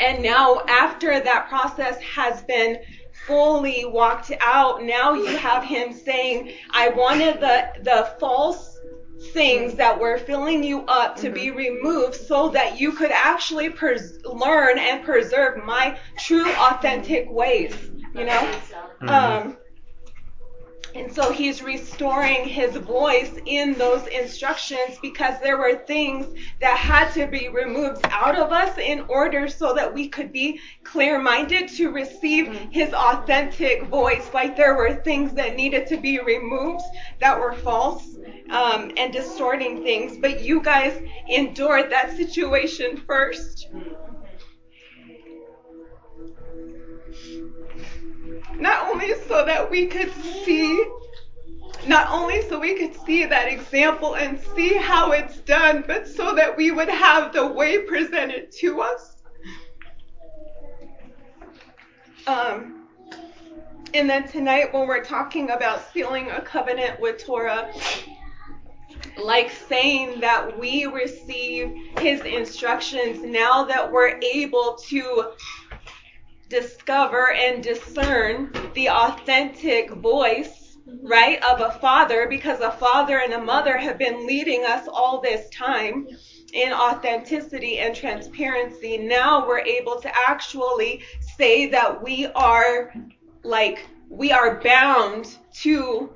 [0.00, 2.78] and now after that process has been
[3.26, 8.78] fully walked out, now you have him saying, I wanted the, the false
[9.32, 13.70] things that were filling you up to be removed so that you could actually
[14.24, 17.74] learn and preserve my true authentic ways,
[18.14, 18.50] you know?
[19.02, 19.08] Mm-hmm.
[19.08, 19.56] Um,
[20.94, 26.26] and so he's restoring his voice in those instructions because there were things
[26.60, 30.60] that had to be removed out of us in order so that we could be
[30.84, 34.28] clear minded to receive his authentic voice.
[34.32, 36.84] Like there were things that needed to be removed
[37.20, 38.16] that were false
[38.50, 40.16] um, and distorting things.
[40.16, 43.68] But you guys endured that situation first.
[48.58, 50.12] Not only so that we could
[50.44, 50.84] see
[51.86, 56.34] not only so we could see that example and see how it's done, but so
[56.34, 59.16] that we would have the way presented to us.
[62.26, 62.88] Um,
[63.92, 67.70] and then tonight, when we're talking about sealing a covenant with Torah,
[69.22, 75.32] like saying that we receive his instructions now that we're able to
[76.54, 83.40] discover and discern the authentic voice, right, of a father because a father and a
[83.40, 86.06] mother have been leading us all this time
[86.52, 88.96] in authenticity and transparency.
[88.96, 91.02] Now we're able to actually
[91.36, 92.94] say that we are
[93.42, 96.08] like we are bound to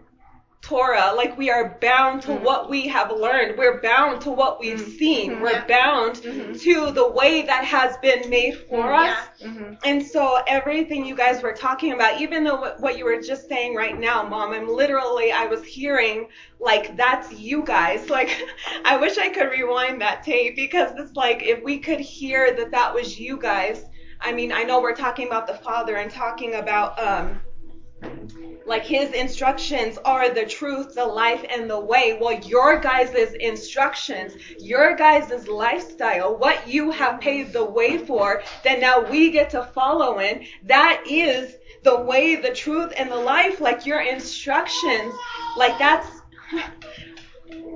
[0.68, 3.56] Torah, like we are bound to mm what we have learned.
[3.56, 5.30] We're bound to what we've mm seen.
[5.30, 5.42] Mm-hmm.
[5.42, 5.66] We're yeah.
[5.66, 6.52] bound mm-hmm.
[6.52, 9.16] to the way that has been made for mm us.
[9.38, 9.46] Yeah.
[9.48, 9.74] Mm-hmm.
[9.84, 13.76] And so everything you guys were talking about, even though what you were just saying
[13.76, 16.28] right now, mom, I'm literally, I was hearing
[16.60, 18.10] like that's you guys.
[18.18, 18.36] Like
[18.84, 22.72] I wish I could rewind that tape because it's like if we could hear that
[22.72, 23.84] that was you guys.
[24.20, 27.40] I mean, I know we're talking about the father and talking about, um,
[28.68, 32.18] like his instructions are the truth, the life, and the way.
[32.20, 38.78] Well, your guys' instructions, your guys' lifestyle, what you have paved the way for, that
[38.78, 43.60] now we get to follow in, that is the way, the truth, and the life.
[43.60, 45.14] Like your instructions,
[45.56, 46.06] like that's.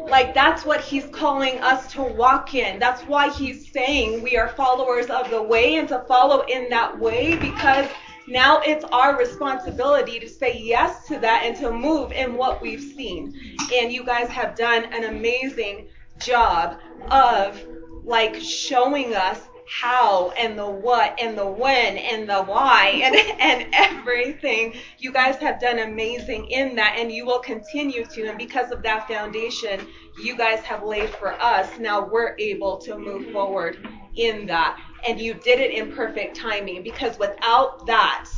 [0.09, 2.79] Like that's what he's calling us to walk in.
[2.81, 6.99] That's why he's saying we are followers of the way and to follow in that
[6.99, 7.89] way because
[8.27, 12.81] now it's our responsibility to say yes to that and to move in what we've
[12.81, 13.35] seen.
[13.75, 15.89] And you guys have done an amazing
[16.19, 16.79] job
[17.11, 17.61] of
[18.05, 19.41] like showing us
[19.81, 24.75] how and the what and the when and the why and, and everything.
[24.99, 28.29] You guys have done amazing in that and you will continue to.
[28.29, 29.87] And because of that foundation
[30.23, 33.79] you guys have laid for us, now we're able to move forward
[34.17, 34.79] in that.
[35.07, 38.29] And you did it in perfect timing because without that,